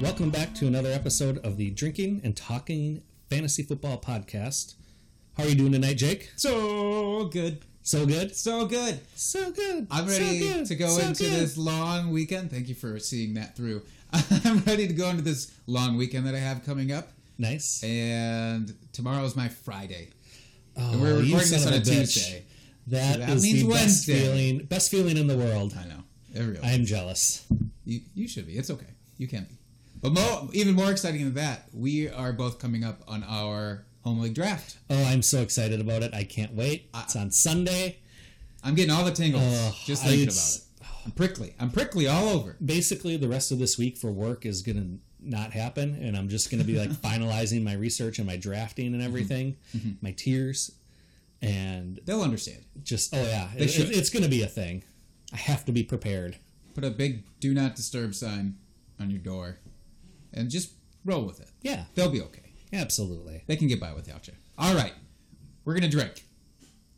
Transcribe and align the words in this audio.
Welcome 0.00 0.30
back 0.30 0.54
to 0.54 0.66
another 0.66 0.90
episode 0.90 1.38
of 1.38 1.56
the 1.56 1.70
Drinking 1.70 2.20
and 2.24 2.36
Talking 2.36 3.02
Fantasy 3.28 3.62
Football 3.62 3.98
Podcast. 3.98 4.74
How 5.36 5.44
are 5.44 5.48
you 5.48 5.54
doing 5.54 5.72
tonight, 5.72 5.98
Jake? 5.98 6.30
So 6.36 7.24
good. 7.26 7.64
So 7.86 8.06
good? 8.06 8.34
So 8.34 8.64
good. 8.66 8.98
So 9.14 9.50
good. 9.52 9.86
I'm 9.90 10.08
So 10.08 10.18
ready 10.18 10.38
good. 10.38 10.66
to 10.66 10.74
go 10.74 10.88
So 10.88 11.06
into 11.06 11.24
good. 11.24 11.32
this 11.32 11.58
long 11.58 12.10
weekend. 12.12 12.50
Thank 12.50 12.68
you 12.70 12.74
for 12.74 12.98
seeing 12.98 13.34
that 13.34 13.56
through. 13.56 13.82
I'm 14.44 14.60
ready 14.60 14.88
to 14.88 14.94
go 14.94 15.10
into 15.10 15.22
this 15.22 15.52
long 15.66 15.98
weekend 15.98 16.26
that 16.26 16.34
I 16.34 16.38
have 16.38 16.64
coming 16.64 16.92
up. 16.92 17.08
Nice. 17.36 17.84
And 17.84 18.74
tomorrow 18.94 19.22
is 19.24 19.36
my 19.36 19.48
Friday. 19.48 20.08
Oh, 20.78 20.92
and 20.92 21.02
we're 21.02 21.10
recording 21.20 21.50
this 21.50 21.66
on 21.66 21.74
a 21.74 21.76
bitch. 21.76 22.14
Tuesday. 22.14 22.44
That 22.86 23.14
So 23.14 23.18
that 23.20 23.28
is 23.30 23.42
means 23.42 23.62
the 23.62 23.68
best 23.68 24.06
feeling, 24.06 24.58
best 24.64 24.90
feeling 24.90 25.16
in 25.18 25.26
the 25.26 25.36
world. 25.36 25.74
I 25.78 25.84
know. 25.86 26.00
It 26.32 26.60
I 26.64 26.70
am 26.72 26.84
jealous. 26.86 27.44
you, 27.84 28.00
you 28.14 28.26
should 28.28 28.46
be. 28.46 28.54
It's 28.54 28.70
okay. 28.70 28.86
You 29.18 29.28
can 29.28 29.44
be. 29.44 29.56
But 30.00 30.12
mo- 30.12 30.48
even 30.54 30.74
more 30.74 30.90
exciting 30.90 31.22
than 31.24 31.34
that, 31.34 31.66
we 31.74 32.08
are 32.08 32.32
both 32.32 32.58
coming 32.58 32.82
up 32.82 33.02
on 33.06 33.22
our 33.24 33.84
home 34.04 34.20
league 34.20 34.34
draft. 34.34 34.78
Oh, 34.90 35.04
I'm 35.04 35.22
so 35.22 35.40
excited 35.40 35.80
about 35.80 36.02
it. 36.02 36.14
I 36.14 36.24
can't 36.24 36.54
wait. 36.54 36.88
It's 36.94 37.16
on 37.16 37.30
Sunday. 37.30 37.98
I'm 38.62 38.74
getting 38.74 38.90
all 38.92 39.04
the 39.04 39.10
tingles 39.12 39.42
Oh, 39.44 39.76
just 39.84 40.02
thinking 40.04 40.28
about 40.28 40.56
it. 40.56 40.60
I'm 41.06 41.10
prickly. 41.12 41.54
I'm 41.60 41.70
prickly 41.70 42.06
all 42.06 42.28
over. 42.28 42.56
Basically, 42.64 43.16
the 43.16 43.28
rest 43.28 43.50
of 43.52 43.58
this 43.58 43.76
week 43.76 43.96
for 43.98 44.10
work 44.10 44.46
is 44.46 44.62
going 44.62 44.76
to 44.76 44.98
not 45.28 45.52
happen, 45.52 45.98
and 46.00 46.16
I'm 46.16 46.28
just 46.28 46.50
going 46.50 46.60
to 46.60 46.66
be 46.66 46.78
like 46.78 46.90
finalizing 47.02 47.62
my 47.62 47.74
research 47.74 48.18
and 48.18 48.26
my 48.26 48.36
drafting 48.36 48.86
Mm-hmm. 48.86 48.94
and 48.94 49.02
everything, 49.02 49.56
my 50.00 50.12
tears, 50.12 50.70
and 51.42 52.00
They'll 52.06 52.22
understand. 52.22 52.64
just 52.82 53.14
oh 53.14 53.22
yeah, 53.22 53.48
They 53.56 53.64
it- 53.64 53.68
should. 53.70 53.90
it's 53.90 54.10
going 54.10 54.22
to 54.22 54.28
be 54.30 54.42
a 54.42 54.46
thing. 54.46 54.82
I 55.32 55.36
have 55.36 55.64
to 55.66 55.72
be 55.72 55.82
prepared. 55.82 56.36
Put 56.74 56.84
a 56.84 56.90
big 56.90 57.24
"Do 57.40 57.52
Not 57.54 57.74
Disturb" 57.76 58.14
sign 58.14 58.56
on 59.00 59.10
your 59.10 59.20
door, 59.20 59.58
and 60.32 60.50
just 60.50 60.72
roll 61.04 61.24
with 61.24 61.40
it. 61.40 61.50
Yeah, 61.62 61.84
They'll 61.94 62.10
be 62.10 62.20
okay. 62.22 62.43
Absolutely. 62.74 63.42
They 63.46 63.56
can 63.56 63.68
get 63.68 63.80
by 63.80 63.92
without 63.94 64.26
you. 64.26 64.34
All 64.58 64.74
right, 64.74 64.92
we're 65.64 65.74
gonna 65.74 65.88
drink. 65.88 66.24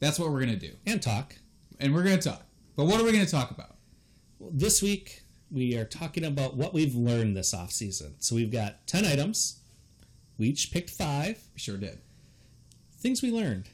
That's 0.00 0.18
what 0.18 0.30
we're 0.30 0.40
gonna 0.40 0.56
do, 0.56 0.72
And 0.86 1.00
talk. 1.02 1.36
and 1.78 1.94
we're 1.94 2.02
gonna 2.04 2.20
talk. 2.20 2.42
But 2.76 2.84
what 2.86 3.00
are 3.00 3.04
we 3.04 3.12
gonna 3.12 3.26
talk 3.26 3.50
about? 3.50 3.76
Well, 4.38 4.50
this 4.52 4.82
week 4.82 5.22
we 5.50 5.76
are 5.76 5.84
talking 5.84 6.24
about 6.24 6.56
what 6.56 6.74
we've 6.74 6.94
learned 6.94 7.36
this 7.36 7.54
off 7.54 7.70
season. 7.72 8.16
So 8.18 8.34
we've 8.34 8.50
got 8.52 8.86
10 8.86 9.04
items. 9.04 9.60
We 10.38 10.48
each 10.48 10.70
picked 10.72 10.90
5 10.90 11.38
We 11.54 11.58
sure 11.60 11.76
did. 11.78 11.98
things 12.98 13.22
we 13.22 13.30
learned. 13.30 13.68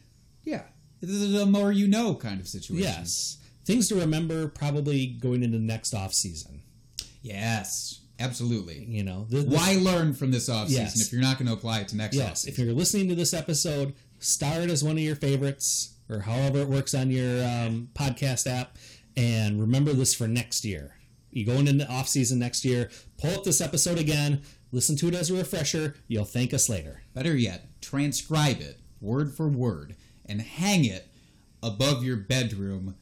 Yeah, 0.44 0.64
The 1.00 1.46
more 1.46 1.72
you 1.72 1.88
know 1.88 2.14
kind 2.14 2.40
of 2.40 2.46
situation. 2.48 2.84
Yes. 2.84 3.38
Things 3.64 3.88
to 3.88 3.94
remember 3.96 4.46
probably 4.48 5.06
going 5.06 5.42
into 5.42 5.58
the 5.58 5.64
next 5.64 5.94
off 5.94 6.12
season. 6.14 6.62
Yes, 7.22 8.00
absolutely. 8.22 8.84
You 8.88 9.04
know, 9.04 9.26
Why 9.30 9.74
learn 9.80 10.14
from 10.14 10.30
this 10.30 10.48
off 10.48 10.68
season 10.68 10.84
Yes. 10.84 11.00
if 11.06 11.12
you're 11.12 11.20
not 11.22 11.38
going 11.38 11.46
to 11.48 11.52
apply 11.52 11.80
it 11.80 11.88
to 11.88 11.96
next 11.96 12.16
Yes, 12.16 12.44
off 12.44 12.48
if 12.48 12.58
you're 12.58 12.72
listening 12.72 13.08
to 13.08 13.14
this 13.14 13.34
episode, 13.34 13.94
star 14.18 14.60
it 14.62 14.70
as 14.70 14.82
one 14.82 14.96
of 14.96 15.02
your 15.02 15.16
favorites 15.16 15.94
or 16.08 16.20
however 16.20 16.60
it 16.60 16.68
works 16.68 16.94
on 16.94 17.10
your 17.10 17.42
um, 17.44 17.88
podcast 17.94 18.46
app, 18.50 18.76
and 19.16 19.60
remember 19.60 19.92
this 19.92 20.14
for 20.14 20.26
next 20.28 20.64
year. 20.64 20.96
You 21.30 21.46
going 21.46 21.66
into 21.68 21.88
off 21.90 22.08
season 22.08 22.38
next 22.38 22.64
year, 22.64 22.90
pull 23.18 23.30
up 23.34 23.44
this 23.44 23.60
episode 23.60 23.98
again, 23.98 24.42
listen 24.70 24.96
to 24.96 25.08
it 25.08 25.14
as 25.14 25.30
a 25.30 25.34
refresher. 25.34 25.94
You'll 26.08 26.24
thank 26.26 26.52
us 26.52 26.68
later. 26.68 27.02
Better 27.14 27.34
yet, 27.36 27.68
transcribe 27.80 28.60
it 28.60 28.78
word 29.00 29.32
for 29.34 29.48
word 29.48 29.96
and 30.26 30.40
hang 30.42 30.84
it 30.84 31.08
above 31.62 32.04
your 32.04 32.16
bedroom 32.16 32.94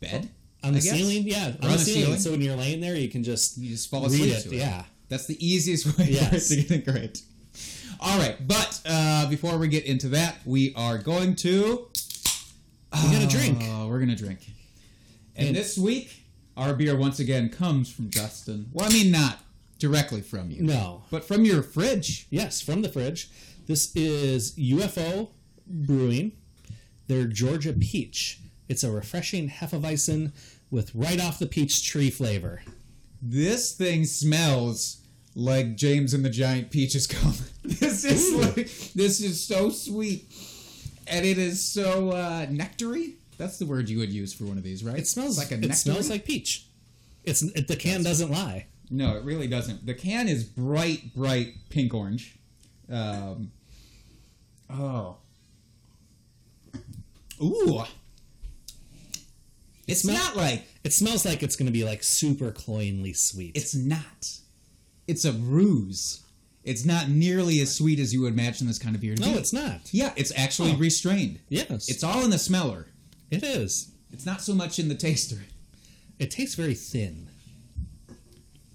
bed 0.00 0.30
On 0.64 0.72
the 0.72 0.80
ceiling, 0.80 1.24
yeah, 1.26 1.48
Or 1.62 1.66
on, 1.66 1.72
the 1.72 1.78
ceiling. 1.78 2.18
So 2.18 2.30
when 2.30 2.40
you're 2.40 2.56
laying 2.56 2.80
there, 2.80 2.94
you 2.96 3.08
can 3.08 3.22
just 3.24 3.58
You 3.58 3.70
just 3.70 3.90
fall 3.90 4.06
asleep 4.06 4.32
it. 4.32 4.46
it. 4.46 4.52
Yeah, 4.52 4.84
That's 5.08 5.26
the 5.26 5.36
easiest 5.44 5.86
way 5.98 6.06
Yes. 6.10 6.48
to 6.48 6.56
get 6.56 6.70
it 6.70 6.84
great. 6.86 7.22
All 8.00 8.18
right, 8.18 8.36
but 8.46 8.80
uh, 8.86 9.28
before 9.28 9.58
we 9.58 9.68
get 9.68 9.84
into 9.84 10.08
that, 10.10 10.36
we 10.44 10.72
are 10.74 10.98
going 10.98 11.36
to. 11.36 11.88
we're 12.92 13.12
gonna 13.12 13.26
drink. 13.28 13.58
Oh, 13.62 13.88
we're 13.88 14.00
gonna 14.00 14.16
drink. 14.16 14.40
And, 15.36 15.48
And- 15.48 15.56
this 15.56 15.78
week, 15.78 16.24
our 16.56 16.74
beer 16.74 16.96
once 16.96 17.18
again 17.20 17.48
comes 17.48 17.90
from 17.90 18.08
Dustin. 18.08 18.66
Well, 18.72 18.86
I 18.88 18.92
mean, 18.92 19.10
not 19.10 19.38
directly 19.78 20.20
from 20.20 20.50
you, 20.50 20.62
No, 20.62 21.04
but 21.10 21.24
from 21.24 21.44
your 21.44 21.62
fridge. 21.62 22.26
yes, 22.30 22.60
from 22.60 22.82
the 22.82 22.88
fridge. 22.88 23.30
This 23.66 23.94
is 23.96 24.52
UFO 24.56 25.28
Brewing. 25.66 26.32
Their 27.08 27.24
Georgia 27.26 27.72
Peach. 27.72 28.38
It's 28.72 28.82
a 28.82 28.90
refreshing 28.90 29.50
Hefeweizen 29.50 30.32
with 30.70 30.94
right 30.94 31.20
off 31.20 31.38
the 31.38 31.46
peach 31.46 31.86
tree 31.86 32.08
flavor. 32.08 32.62
This 33.20 33.74
thing 33.74 34.06
smells 34.06 35.02
like 35.34 35.76
James 35.76 36.14
and 36.14 36.24
the 36.24 36.30
Giant 36.30 36.70
Peaches 36.70 37.06
come. 37.06 37.34
this 37.64 38.02
is 38.02 38.34
like 38.34 38.54
this 38.94 39.20
is 39.20 39.44
so 39.44 39.68
sweet, 39.68 40.24
and 41.06 41.26
it 41.26 41.36
is 41.36 41.62
so 41.62 42.12
uh, 42.12 42.46
nectary. 42.48 43.16
That's 43.36 43.58
the 43.58 43.66
word 43.66 43.90
you 43.90 43.98
would 43.98 44.10
use 44.10 44.32
for 44.32 44.44
one 44.44 44.56
of 44.56 44.64
these, 44.64 44.82
right? 44.82 44.98
It 44.98 45.06
smells 45.06 45.36
like 45.36 45.50
a 45.50 45.62
It 45.62 45.74
smells 45.74 46.08
like 46.08 46.24
peach. 46.24 46.66
It's 47.24 47.42
it, 47.42 47.68
the 47.68 47.76
can 47.76 48.02
doesn't 48.02 48.30
lie. 48.30 48.68
No, 48.90 49.18
it 49.18 49.24
really 49.24 49.48
doesn't. 49.48 49.84
The 49.84 49.92
can 49.92 50.28
is 50.28 50.44
bright, 50.44 51.14
bright 51.14 51.56
pink 51.68 51.92
orange. 51.92 52.38
Um, 52.90 53.52
oh. 54.70 55.18
Ooh. 57.42 57.84
It's 59.86 60.02
smell- 60.02 60.14
not 60.16 60.36
like 60.36 60.64
It 60.84 60.92
smells 60.92 61.24
like 61.24 61.42
it's 61.42 61.56
going 61.56 61.66
to 61.66 61.72
be 61.72 61.84
like 61.84 62.02
super 62.02 62.50
cloyingly 62.52 63.12
sweet. 63.12 63.56
it's 63.56 63.74
not. 63.74 64.38
It's 65.08 65.24
a 65.24 65.32
ruse. 65.32 66.20
It's 66.64 66.84
not 66.84 67.08
nearly 67.08 67.60
as 67.60 67.74
sweet 67.74 67.98
as 67.98 68.14
you 68.14 68.20
would 68.22 68.32
imagine 68.34 68.68
this 68.68 68.78
kind 68.78 68.94
of 68.94 69.00
beer 69.00 69.16
to 69.16 69.20
no, 69.20 69.32
be. 69.32 69.38
it's 69.38 69.52
not. 69.52 69.80
Yeah, 69.92 70.12
it's 70.16 70.32
actually 70.36 70.72
Oh. 70.72 70.76
restrained. 70.76 71.40
Yes, 71.48 71.88
It's 71.88 72.04
all 72.04 72.24
in 72.24 72.30
the 72.30 72.38
smeller. 72.38 72.86
it 73.30 73.42
is. 73.42 73.88
It's 74.12 74.24
not 74.26 74.42
so 74.42 74.54
much 74.54 74.78
in 74.78 74.88
the 74.88 74.94
taster. 74.94 75.42
It 76.20 76.30
tastes 76.30 76.54
very 76.54 76.74
thin. 76.74 77.28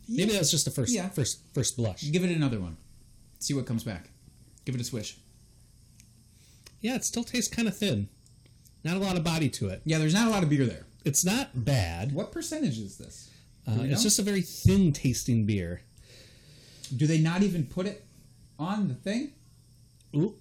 Maybe 0.09 0.31
that 0.34 0.39
was 0.39 0.51
just 0.51 0.66
the 0.66 0.72
first 0.72 0.94
Yeah. 0.94 1.09
first 1.09 1.39
first 1.53 1.78
blush. 1.78 2.09
Give 2.12 2.24
it 2.25 2.31
another 2.35 2.59
one. 2.59 2.75
See 3.39 3.53
what 3.53 3.66
comes 3.66 3.84
back. 3.84 4.09
Give 4.66 4.75
it 4.75 4.81
a 4.81 4.84
swish. 4.84 5.18
Yeah, 6.81 6.95
it 6.95 7.06
still 7.06 7.24
tastes 7.24 7.53
kind 7.53 7.68
of 7.68 7.78
thin. 7.78 8.09
Not 8.84 8.97
a 8.97 9.00
lot 9.00 9.16
of 9.16 9.24
body 9.24 9.47
to 9.50 9.69
it. 9.69 9.81
Yeah, 9.85 9.97
there's 9.97 10.13
not 10.13 10.28
a 10.28 10.31
lot 10.31 10.44
of 10.44 10.50
beer 10.50 10.66
there. 10.66 10.85
It's 11.07 11.23
not 11.25 11.63
bad. 11.66 12.12
What 12.13 12.31
percentage 12.31 12.78
is 12.78 12.97
this? 12.97 13.29
Uh, 13.68 13.81
it's 13.81 14.00
know? 14.00 14.03
just 14.03 14.19
a 14.19 14.22
very 14.22 14.41
thin 14.41 14.91
tasting 14.94 15.45
beer. 15.45 15.81
Do 16.95 17.07
they 17.07 17.18
not 17.18 17.44
even 17.44 17.66
put 17.66 17.85
it 17.85 18.06
on 18.59 18.88
the 18.88 18.94
thing? 18.94 19.31
Ooh, 20.16 20.35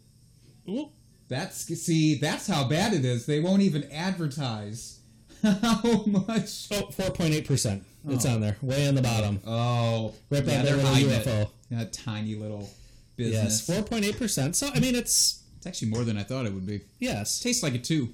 ooh. 0.68 0.90
That's 1.28 1.56
see, 1.80 2.14
that's 2.16 2.46
how 2.46 2.68
bad 2.68 2.92
it 2.94 3.04
is. 3.04 3.26
They 3.26 3.40
won't 3.40 3.62
even 3.62 3.90
advertise 3.90 5.00
how 5.42 6.04
much. 6.06 6.68
Oh, 6.70 6.88
4.8%. 6.92 7.82
It's 8.08 8.24
Oh. 8.24 8.30
on 8.34 8.40
there, 8.40 8.56
way 8.62 8.86
on 8.86 8.94
the 8.94 9.02
bottom. 9.02 9.40
Oh, 9.44 10.14
Right 10.30 10.44
yeah, 10.44 10.62
that 10.62 10.64
they're 10.64 10.76
little 10.76 10.94
UFO. 10.94 11.50
That 11.72 11.92
tiny 11.92 12.36
little 12.36 12.70
business. 13.16 13.68
Yes, 13.68 13.80
4.8%. 13.80 14.54
So, 14.54 14.70
I 14.72 14.78
mean, 14.78 14.94
it's, 14.94 15.42
It's 15.58 15.66
actually 15.66 15.88
more 15.88 16.04
than 16.04 16.16
I 16.16 16.22
thought 16.22 16.46
it 16.46 16.52
would 16.54 16.66
be. 16.66 16.82
yes. 17.00 17.40
Tastes 17.40 17.64
like 17.64 17.74
a 17.74 17.78
two. 17.78 18.10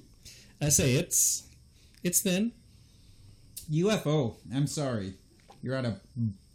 I 0.59 0.69
say 0.69 0.95
it's, 0.95 1.43
it's 2.03 2.21
thin. 2.21 2.51
UFO. 3.71 4.35
I'm 4.53 4.67
sorry, 4.67 5.13
you're 5.61 5.75
out 5.75 5.85
of 5.85 5.99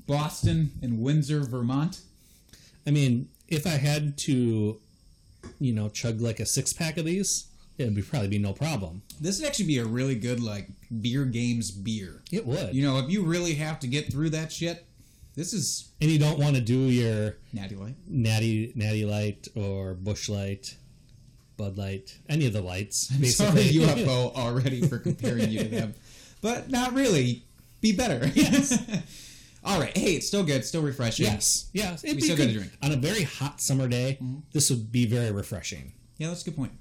Boston 0.06 0.72
and 0.82 1.00
Windsor, 1.00 1.42
Vermont. 1.42 2.00
I 2.86 2.90
mean, 2.90 3.28
if 3.48 3.66
I 3.66 3.70
had 3.70 4.18
to, 4.18 4.80
you 5.58 5.72
know, 5.72 5.88
chug 5.88 6.20
like 6.20 6.40
a 6.40 6.46
six 6.46 6.72
pack 6.72 6.96
of 6.96 7.04
these, 7.04 7.48
it'd 7.78 7.94
be, 7.94 8.02
probably 8.02 8.28
be 8.28 8.38
no 8.38 8.52
problem. 8.52 9.02
This 9.20 9.40
would 9.40 9.48
actually 9.48 9.66
be 9.66 9.78
a 9.78 9.84
really 9.84 10.14
good 10.14 10.40
like 10.40 10.68
beer 11.00 11.24
games 11.24 11.70
beer. 11.70 12.22
It 12.30 12.46
would. 12.46 12.74
You 12.74 12.82
know, 12.82 12.98
if 12.98 13.10
you 13.10 13.22
really 13.24 13.54
have 13.54 13.78
to 13.80 13.86
get 13.86 14.12
through 14.12 14.30
that 14.30 14.52
shit, 14.52 14.86
this 15.34 15.52
is 15.52 15.92
and 16.00 16.10
you 16.10 16.18
don't 16.18 16.38
want 16.38 16.56
to 16.56 16.62
do 16.62 16.78
your 16.78 17.36
natty 17.52 17.76
light. 17.76 17.94
natty, 18.06 18.72
natty 18.74 19.04
light 19.04 19.48
or 19.54 19.94
Busch 19.94 20.28
light, 20.28 20.76
Bud 21.58 21.76
Light, 21.76 22.16
any 22.30 22.46
of 22.46 22.54
the 22.54 22.62
lights. 22.62 23.10
I'm 23.12 23.20
basically. 23.20 23.68
sorry, 23.84 24.04
UFO, 24.04 24.34
already 24.36 24.80
for 24.86 24.98
comparing 24.98 25.50
you 25.50 25.58
to 25.64 25.68
them, 25.68 25.94
but 26.40 26.70
not 26.70 26.94
really. 26.94 27.44
Be 27.82 27.92
better. 27.92 28.26
Yes. 28.34 28.76
All 29.64 29.78
right. 29.78 29.96
Hey, 29.96 30.14
it's 30.14 30.26
still 30.26 30.44
good. 30.44 30.64
Still 30.64 30.82
refreshing. 30.82 31.26
Yes, 31.26 31.68
yes. 31.72 32.02
It'd 32.04 32.16
We 32.16 32.22
be 32.22 32.26
still 32.28 32.36
gotta 32.38 32.52
drink. 32.52 32.70
on 32.82 32.92
a 32.92 32.96
very 32.96 33.22
hot 33.24 33.60
summer 33.60 33.86
day. 33.88 34.16
Mm-hmm. 34.22 34.38
This 34.52 34.70
would 34.70 34.90
be 34.90 35.04
very 35.04 35.30
refreshing. 35.32 35.92
Yeah, 36.16 36.28
that's 36.28 36.42
a 36.42 36.46
good 36.46 36.56
point. 36.56 36.72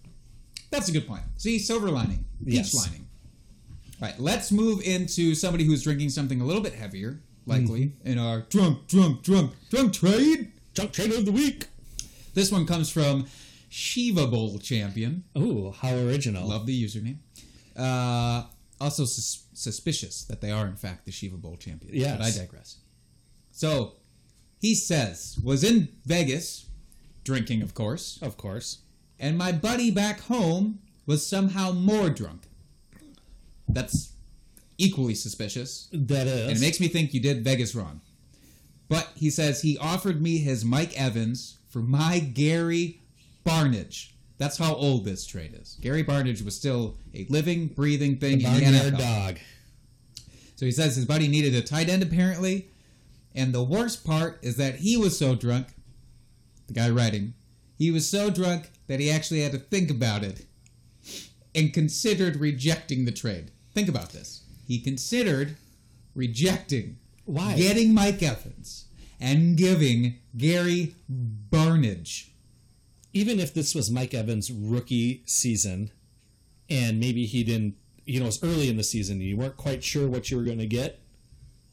That's 0.70 0.88
a 0.90 0.92
good 0.92 1.08
point. 1.08 1.24
See, 1.38 1.60
silver 1.60 1.90
lining, 1.90 2.24
peach 2.46 2.54
Yes. 2.56 2.74
lining. 2.76 3.08
All 4.02 4.08
right, 4.08 4.20
let's 4.20 4.52
move 4.52 4.82
into 4.82 5.34
somebody 5.36 5.64
who's 5.66 5.84
drinking 5.84 6.10
something 6.12 6.40
a 6.40 6.46
little 6.46 6.62
bit 6.62 6.74
heavier. 6.76 7.20
likely, 7.46 7.86
mm-hmm. 7.88 8.08
in 8.08 8.18
our 8.20 8.42
drunk, 8.42 8.88
drunk, 8.88 9.24
drunk, 9.24 9.52
drunk 9.70 9.94
trade. 9.94 10.52
drunk 10.74 10.92
trade 10.94 11.12
of 11.14 11.26
the 11.26 11.32
week. 11.32 11.66
This 12.36 12.52
one 12.52 12.66
comes 12.68 12.90
from 12.90 13.26
Shiva 13.70 14.28
Bowl 14.28 14.60
champion. 14.60 15.24
Ooh, 15.38 15.72
how 15.72 15.94
original. 15.96 16.48
Love 16.48 16.66
the 16.66 16.84
username. 16.86 17.18
Uh, 17.76 18.44
also 18.80 19.06
sus- 19.06 19.46
suspicious 19.54 20.24
that 20.26 20.42
they 20.42 20.52
are 20.52 20.66
in 20.68 20.76
fact 20.76 21.06
the 21.06 21.12
Shiva 21.12 21.38
Bowl 21.38 21.58
champion. 21.58 21.94
Yes. 21.96 22.18
But 22.18 22.26
I 22.26 22.32
digress. 22.32 22.78
So 23.52 23.94
he 24.62 24.74
says 24.76 25.38
was 25.44 25.64
in 25.64 25.90
Vegas, 26.06 26.66
drinking 27.24 27.62
of 27.62 27.74
course, 27.74 28.20
Of 28.22 28.38
course. 28.38 28.80
and 29.20 29.38
my 29.38 29.52
buddy 29.52 29.92
back 29.92 30.22
home 30.22 30.80
was 31.06 31.26
somehow 31.26 31.72
more 31.72 32.10
drunk. 32.10 32.44
That's 33.68 34.14
equally 34.78 35.16
suspicious, 35.16 35.90
That 35.92 36.28
is. 36.28 36.48
and 36.48 36.58
it 36.58 36.62
makes 36.62 36.80
me 36.80 36.88
think 36.88 37.14
you 37.14 37.20
did 37.20 37.44
Vegas 37.44 37.76
wrong. 37.76 38.02
But 38.90 39.10
he 39.16 39.30
says 39.30 39.62
he 39.62 39.78
offered 39.78 40.22
me 40.22 40.38
his 40.38 40.64
Mike 40.64 40.98
Evans 41.00 41.58
for 41.68 41.80
my 41.82 42.20
Gary 42.20 43.02
Barnidge. 43.48 44.12
That's 44.38 44.58
how 44.58 44.76
old 44.76 45.06
this 45.06 45.26
trade 45.26 45.58
is. 45.60 45.78
Gary 45.82 46.04
Barnidge 46.04 46.44
was 46.44 46.56
still 46.56 46.98
a 47.16 47.26
living, 47.30 47.68
breathing 47.68 48.18
thing 48.18 48.42
in 48.42 48.54
the 48.54 48.80
NFL. 48.92 49.00
dog. 49.00 49.40
So 50.56 50.66
he 50.66 50.72
says 50.72 50.96
his 50.96 51.06
buddy 51.06 51.28
needed 51.28 51.56
a 51.56 51.62
tight 51.62 51.90
end 51.90 52.04
apparently, 52.04 52.70
and 53.34 53.54
the 53.54 53.64
worst 53.64 54.06
part 54.06 54.40
is 54.42 54.58
that 54.58 54.76
he 54.76 54.98
was 54.98 55.18
so 55.18 55.36
drunk. 55.36 55.68
The 56.68 56.74
guy 56.74 56.90
writing, 56.90 57.34
he 57.78 57.92
was 57.92 58.08
so 58.08 58.30
drunk 58.30 58.72
that 58.88 59.00
he 59.00 59.10
actually 59.10 59.42
had 59.42 59.52
to 59.54 59.60
think 59.60 59.90
about 59.90 60.24
it 60.24 60.46
and 61.56 61.74
considered 61.74 62.38
rejecting 62.38 63.06
the 63.06 63.12
trade. 63.12 63.52
Think 63.74 63.88
about 63.88 64.12
this. 64.12 64.44
He 64.68 64.80
considered 64.80 65.56
rejecting 66.14 66.98
Why? 67.26 67.56
getting 67.56 67.94
Mike 67.94 68.22
Evans 68.22 68.86
and 69.20 69.58
giving 69.58 70.16
Gary 70.36 70.96
Barnidge. 71.10 72.30
Even 73.18 73.40
if 73.40 73.52
this 73.54 73.74
was 73.74 73.90
Mike 73.90 74.14
Evans' 74.14 74.52
rookie 74.52 75.24
season, 75.26 75.90
and 76.70 77.00
maybe 77.00 77.26
he 77.26 77.44
didn't, 77.44 77.74
you 78.06 78.20
know, 78.20 78.26
it 78.26 78.28
was 78.28 78.44
early 78.44 78.70
in 78.70 78.78
the 78.78 78.84
season, 78.84 79.18
and 79.20 79.28
you 79.28 79.36
weren't 79.38 79.58
quite 79.58 79.84
sure 79.84 80.08
what 80.08 80.30
you 80.30 80.38
were 80.38 80.44
going 80.44 80.60
to 80.60 80.68
get, 80.68 81.00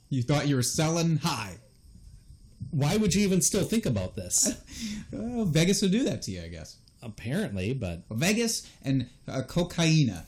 You 0.09 0.23
thought 0.23 0.49
you 0.49 0.57
were 0.57 0.63
selling 0.63 1.19
high. 1.19 1.59
why 2.71 2.97
would 2.97 3.15
you 3.15 3.23
even 3.27 3.41
still 3.43 3.65
think 3.65 3.85
about 3.87 4.17
this? 4.17 4.55
Uh, 5.15 5.45
Vegas 5.45 5.81
would 5.83 5.93
do 5.93 6.03
that 6.05 6.23
to 6.23 6.31
you, 6.33 6.43
I 6.43 6.49
guess. 6.49 6.77
Apparently, 7.03 7.73
but 7.73 8.03
Vegas 8.11 8.69
and 8.83 9.09
uh, 9.29 9.43
cocaina. 9.47 10.25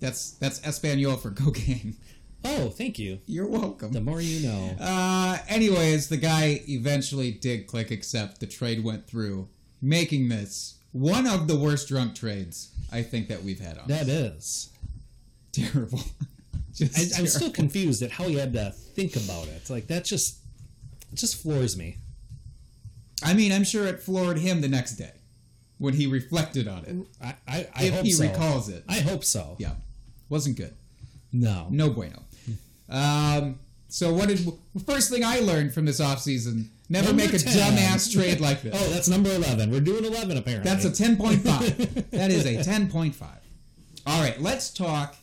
that's 0.00 0.32
that's 0.32 0.60
Espanol 0.66 1.16
for 1.16 1.30
cocaine. 1.30 1.96
oh, 2.44 2.68
thank 2.70 2.98
you. 2.98 3.18
You're 3.26 3.46
welcome. 3.46 3.92
The 3.92 4.00
more 4.00 4.20
you 4.20 4.46
know. 4.48 4.76
Uh, 4.80 5.38
anyways, 5.48 6.08
the 6.08 6.16
guy 6.16 6.62
eventually 6.68 7.32
did 7.32 7.66
click 7.66 7.90
accept. 7.90 8.40
The 8.40 8.46
trade 8.46 8.84
went 8.84 9.06
through, 9.06 9.48
making 9.80 10.28
this 10.28 10.76
one 10.92 11.26
of 11.26 11.48
the 11.48 11.56
worst 11.56 11.88
drunk 11.88 12.14
trades 12.14 12.70
I 12.92 13.02
think 13.02 13.28
that 13.28 13.42
we've 13.42 13.60
had 13.60 13.78
on. 13.78 13.88
That 13.88 14.08
is. 14.08 14.70
terrible. 15.52 16.00
Just 16.74 17.16
I, 17.16 17.20
I'm 17.20 17.26
still 17.28 17.50
confused 17.50 18.02
at 18.02 18.10
how 18.10 18.24
he 18.24 18.34
had 18.34 18.52
to 18.54 18.70
think 18.70 19.14
about 19.16 19.46
it. 19.46 19.70
Like 19.70 19.86
that 19.86 20.04
just, 20.04 20.38
just 21.14 21.40
floors 21.40 21.76
me. 21.76 21.98
I 23.22 23.32
mean, 23.32 23.52
I'm 23.52 23.62
sure 23.62 23.86
it 23.86 24.00
floored 24.00 24.38
him 24.38 24.60
the 24.60 24.68
next 24.68 24.96
day 24.96 25.12
when 25.78 25.94
he 25.94 26.08
reflected 26.08 26.66
on 26.66 26.84
it. 26.84 26.96
I, 27.22 27.34
I, 27.46 27.68
I 27.76 27.84
if 27.84 28.02
he 28.02 28.10
so. 28.10 28.24
recalls 28.24 28.68
it. 28.68 28.82
I 28.88 28.98
hope 29.00 29.22
so. 29.22 29.54
Yeah, 29.60 29.74
wasn't 30.28 30.56
good. 30.56 30.74
No. 31.32 31.68
No 31.70 31.90
bueno. 31.90 32.22
Um, 32.88 33.58
so 33.88 34.12
what 34.12 34.28
did 34.28 34.40
first 34.86 35.10
thing 35.10 35.24
I 35.24 35.40
learned 35.40 35.72
from 35.72 35.84
this 35.84 36.00
offseason? 36.00 36.66
Never 36.88 37.08
Number 37.08 37.22
make 37.24 37.32
a 37.32 37.38
10. 37.38 37.52
dumbass 37.76 38.12
trade 38.12 38.40
like 38.40 38.62
this. 38.62 38.74
Oh, 38.78 38.90
that's 38.92 39.08
number 39.08 39.32
eleven. 39.34 39.70
We're 39.70 39.80
doing 39.80 40.04
eleven 40.04 40.36
apparently. 40.36 40.70
That's 40.70 40.84
a 40.84 40.90
10.5. 40.90 42.10
that 42.10 42.30
is 42.30 42.44
a 42.44 42.56
10.5. 42.56 43.22
All 44.06 44.20
right, 44.22 44.38
let's 44.40 44.70
talk 44.70 45.16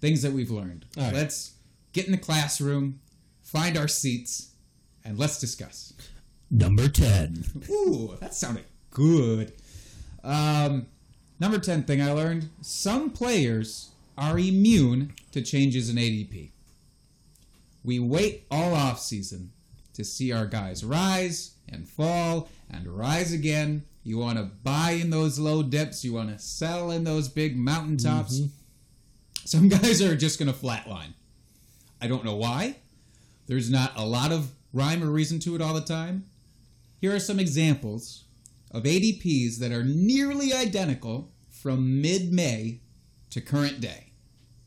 things 0.00 0.20
that 0.22 0.32
we've 0.32 0.50
learned. 0.50 0.84
Right. 0.96 1.14
Let's 1.14 1.54
get 1.94 2.04
in 2.06 2.12
the 2.12 2.18
classroom, 2.18 3.00
find 3.42 3.78
our 3.78 3.88
seats, 3.88 4.50
and 5.04 5.18
let's 5.18 5.38
discuss. 5.40 5.94
number 6.50 6.88
ten. 6.88 7.44
Ooh, 7.70 8.16
that 8.20 8.34
sounded 8.34 8.64
good. 8.90 9.52
Um, 10.22 10.86
number 11.40 11.58
10 11.58 11.84
thing 11.84 12.02
I 12.02 12.12
learned 12.12 12.50
some 12.60 13.10
players 13.10 13.90
are 14.18 14.38
immune 14.38 15.14
to 15.32 15.40
changes 15.40 15.88
in 15.88 15.96
ADP. 15.96 16.50
We 17.84 17.98
wait 17.98 18.46
all 18.50 18.74
off 18.74 19.00
season 19.00 19.52
to 19.94 20.04
see 20.04 20.32
our 20.32 20.46
guys 20.46 20.84
rise 20.84 21.54
and 21.68 21.88
fall 21.88 22.48
and 22.70 22.86
rise 22.86 23.32
again. 23.32 23.84
You 24.02 24.18
want 24.18 24.38
to 24.38 24.44
buy 24.44 24.92
in 24.92 25.10
those 25.10 25.38
low 25.38 25.62
dips, 25.62 26.04
you 26.04 26.14
want 26.14 26.30
to 26.30 26.38
sell 26.38 26.90
in 26.90 27.04
those 27.04 27.28
big 27.28 27.56
mountaintops. 27.56 28.40
Mm-hmm. 28.40 28.52
Some 29.44 29.68
guys 29.80 30.00
are 30.02 30.16
just 30.16 30.38
going 30.38 30.52
to 30.52 30.58
flatline. 30.58 31.14
I 32.00 32.06
don't 32.06 32.24
know 32.24 32.36
why. 32.36 32.76
There's 33.46 33.70
not 33.70 33.92
a 33.96 34.06
lot 34.06 34.30
of 34.30 34.52
rhyme 34.72 35.02
or 35.02 35.10
reason 35.10 35.38
to 35.40 35.54
it 35.54 35.62
all 35.62 35.74
the 35.74 35.80
time. 35.80 36.24
Here 37.00 37.14
are 37.14 37.20
some 37.20 37.38
examples 37.38 38.24
of 38.70 38.82
ADPs 38.82 39.58
that 39.58 39.72
are 39.72 39.84
nearly 39.84 40.52
identical 40.52 41.32
from 41.48 42.00
mid 42.00 42.32
May 42.32 42.80
to 43.30 43.40
current 43.40 43.80
day. 43.80 44.12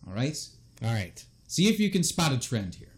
All 0.07 0.13
right? 0.13 0.37
All 0.83 0.93
right. 0.93 1.23
See 1.47 1.67
if 1.67 1.79
you 1.79 1.89
can 1.89 2.03
spot 2.03 2.31
a 2.31 2.39
trend 2.39 2.75
here. 2.75 2.90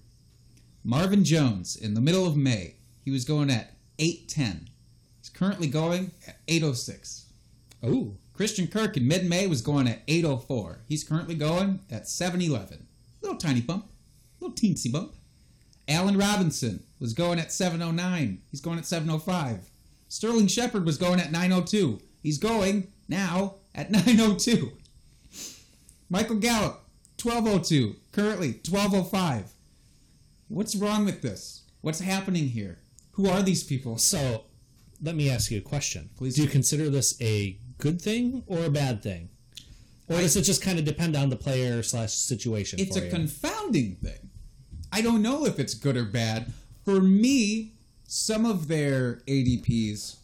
Marvin 0.83 1.23
Jones 1.23 1.75
in 1.75 1.93
the 1.93 2.01
middle 2.01 2.25
of 2.25 2.35
May, 2.35 2.75
he 3.03 3.11
was 3.11 3.25
going 3.25 3.49
at 3.49 3.73
810. 3.99 4.69
He's 5.19 5.29
currently 5.29 5.67
going 5.67 6.11
at 6.27 6.39
806. 6.47 7.25
Oh, 7.81 8.15
Christian 8.33 8.67
Kirk 8.67 8.97
in 8.97 9.07
mid 9.07 9.25
May 9.29 9.47
was 9.47 9.61
going 9.61 9.87
at 9.87 10.01
804. 10.07 10.79
He's 10.87 11.03
currently 11.03 11.35
going 11.35 11.79
at 11.89 12.07
711. 12.07 12.87
Little 13.21 13.37
tiny 13.37 13.61
bump. 13.61 13.89
Little 14.39 14.55
teensy 14.55 14.91
bump. 14.91 15.13
Allen 15.87 16.17
Robinson 16.17 16.83
was 16.99 17.13
going 17.13 17.39
at 17.39 17.51
709. 17.51 18.41
He's 18.51 18.61
going 18.61 18.77
at 18.77 18.85
705. 18.85 19.69
Sterling 20.07 20.47
Shepard 20.47 20.85
was 20.85 20.97
going 20.97 21.19
at 21.19 21.31
902. 21.31 21.99
He's 22.21 22.37
going 22.37 22.91
now 23.07 23.55
at 23.75 23.91
902. 23.91 24.71
Michael 26.09 26.37
Gallup, 26.37 26.83
1202. 27.21 27.95
Currently 28.11 28.59
1205. 28.69 29.51
What's 30.53 30.75
wrong 30.75 31.03
with 31.03 31.23
this? 31.23 31.63
What's 31.81 31.99
happening 31.99 32.49
here? 32.49 32.77
Who 33.13 33.27
are 33.27 33.41
these 33.41 33.63
people? 33.63 33.97
so 33.97 34.43
let 35.01 35.15
me 35.15 35.27
ask 35.27 35.49
you 35.49 35.57
a 35.57 35.61
question. 35.61 36.11
Please 36.15 36.35
Do 36.35 36.43
you 36.43 36.47
consider 36.47 36.91
this 36.91 37.19
a 37.19 37.57
good 37.79 37.99
thing 37.99 38.43
or 38.45 38.65
a 38.65 38.69
bad 38.69 39.01
thing, 39.01 39.29
or 40.07 40.17
does 40.17 40.35
it 40.35 40.43
just 40.43 40.61
kind 40.61 40.77
of 40.77 40.85
depend 40.85 41.15
on 41.15 41.31
the 41.31 41.35
player 41.35 41.81
slash 41.81 42.13
situation? 42.13 42.79
It's 42.79 42.95
a 42.95 43.05
you? 43.05 43.09
confounding 43.09 43.95
thing. 43.95 44.29
I 44.91 45.01
don't 45.01 45.23
know 45.23 45.43
if 45.47 45.57
it's 45.57 45.73
good 45.73 45.97
or 45.97 46.05
bad. 46.05 46.53
For 46.85 47.01
me, 47.01 47.73
some 48.07 48.45
of 48.45 48.67
their 48.67 49.23
ADPs, 49.27 50.17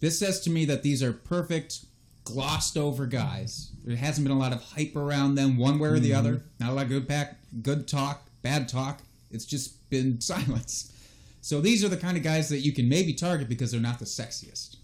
this 0.00 0.18
says 0.18 0.40
to 0.40 0.50
me 0.50 0.64
that 0.64 0.82
these 0.82 1.00
are 1.00 1.12
perfect, 1.12 1.84
glossed 2.24 2.76
over 2.76 3.06
guys. 3.06 3.70
There 3.84 3.96
hasn't 3.96 4.26
been 4.26 4.36
a 4.36 4.40
lot 4.40 4.52
of 4.52 4.60
hype 4.60 4.96
around 4.96 5.36
them 5.36 5.56
one 5.56 5.78
way 5.78 5.90
or 5.90 6.00
the 6.00 6.10
mm-hmm. 6.10 6.18
other. 6.18 6.42
Not 6.58 6.70
a 6.70 6.72
lot 6.72 6.82
of 6.86 6.88
good 6.88 7.08
pack, 7.08 7.38
good 7.62 7.86
talk, 7.86 8.28
bad 8.42 8.68
talk. 8.68 9.00
It's 9.30 9.44
just 9.44 9.88
been 9.90 10.20
silence. 10.32 10.92
So 11.40 11.60
these 11.60 11.84
are 11.84 11.88
the 11.88 11.96
kind 11.96 12.16
of 12.16 12.22
guys 12.22 12.48
that 12.48 12.58
you 12.60 12.72
can 12.72 12.88
maybe 12.88 13.12
target 13.12 13.48
because 13.48 13.70
they're 13.72 13.80
not 13.80 13.98
the 13.98 14.04
sexiest. 14.06 14.76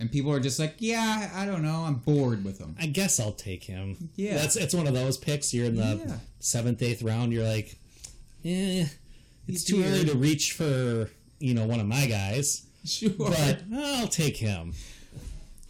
And 0.00 0.10
people 0.10 0.32
are 0.32 0.38
just 0.40 0.58
like, 0.60 0.76
yeah, 0.78 1.28
I 1.34 1.44
don't 1.44 1.62
know, 1.62 1.82
I'm 1.84 1.96
bored 1.96 2.44
with 2.44 2.58
them. 2.58 2.76
I 2.80 2.86
guess 2.86 3.18
I'll 3.18 3.32
take 3.32 3.64
him. 3.64 4.10
Yeah. 4.14 4.34
that's 4.36 4.54
it's 4.56 4.72
one 4.72 4.86
of 4.86 4.94
those 4.94 5.18
picks. 5.18 5.52
You're 5.52 5.66
in 5.66 5.74
the 5.76 6.00
Yeah. 6.06 6.16
seventh, 6.38 6.80
eighth 6.82 7.02
round. 7.02 7.32
You're 7.32 7.44
like, 7.46 7.76
eh, 8.44 8.86
He's 9.46 9.56
it's 9.56 9.64
too 9.64 9.82
early 9.82 10.04
to 10.04 10.14
reach 10.16 10.52
for 10.52 11.10
you 11.40 11.54
know 11.54 11.66
one 11.66 11.80
of 11.80 11.86
my 11.86 12.06
guys, 12.06 12.62
Sure. 12.84 13.10
but 13.10 13.62
I'll 13.74 14.06
take 14.08 14.36
him. 14.36 14.72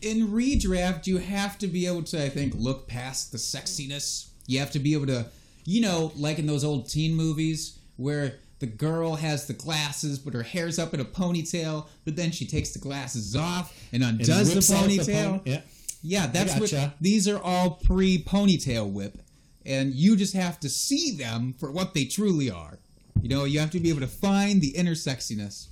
in 0.03 0.29
redraft, 0.29 1.07
you 1.07 1.17
have 1.19 1.59
to 1.59 1.67
be 1.67 1.87
able 1.87 2.03
to, 2.05 2.23
I 2.23 2.29
think, 2.29 2.55
look 2.55 2.87
past 2.87 3.33
the 3.33 3.39
sexiness. 3.39 4.29
You 4.47 4.59
have 4.61 4.71
to 4.73 4.79
be 4.79 4.93
able 4.93 5.07
to, 5.07 5.27
you 5.69 5.83
know, 5.83 6.11
like 6.17 6.39
in 6.39 6.47
those 6.47 6.65
old 6.65 6.89
teen 6.89 7.15
movies 7.15 7.79
where 7.97 8.37
the 8.59 8.67
girl 8.67 9.17
has 9.17 9.47
the 9.47 9.53
glasses, 9.53 10.19
but 10.19 10.33
her 10.33 10.43
hair's 10.43 10.79
up 10.79 10.95
in 10.95 11.01
a 11.01 11.05
ponytail, 11.05 11.87
but 12.07 12.17
then 12.17 12.31
she 12.31 12.47
takes 12.47 12.71
the 12.71 12.79
glasses 12.79 13.37
off 13.37 13.79
and 13.93 14.03
undoes 14.03 14.49
the 14.49 14.55
whips 14.55 14.73
out 14.73 14.89
ponytail. 14.89 15.43
yeah. 15.45 15.61
yeah, 16.03 16.27
that's 16.27 16.59
what 16.59 16.95
these 17.03 17.29
are 17.29 17.39
all 17.39 17.73
pre 17.85 18.17
ponytail 18.17 18.91
whip, 18.91 19.19
and 19.67 19.93
you 19.93 20.17
just 20.17 20.33
have 20.33 20.59
to 20.61 20.71
see 20.71 21.15
them 21.15 21.55
for 21.59 21.71
what 21.71 21.93
they 21.93 22.07
truly 22.07 22.51
are. 22.51 22.79
You 23.21 23.29
know, 23.29 23.45
you 23.45 23.61
have 23.61 23.71
to 23.73 23.81
be 23.81 23.91
able 23.91 24.01
to 24.01 24.07
find 24.07 24.63
the 24.63 24.69
inner 24.69 24.95
sexiness 24.95 25.67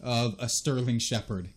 of 0.00 0.36
a 0.38 0.48
Sterling 0.48 1.00
Shepard, 1.00 1.48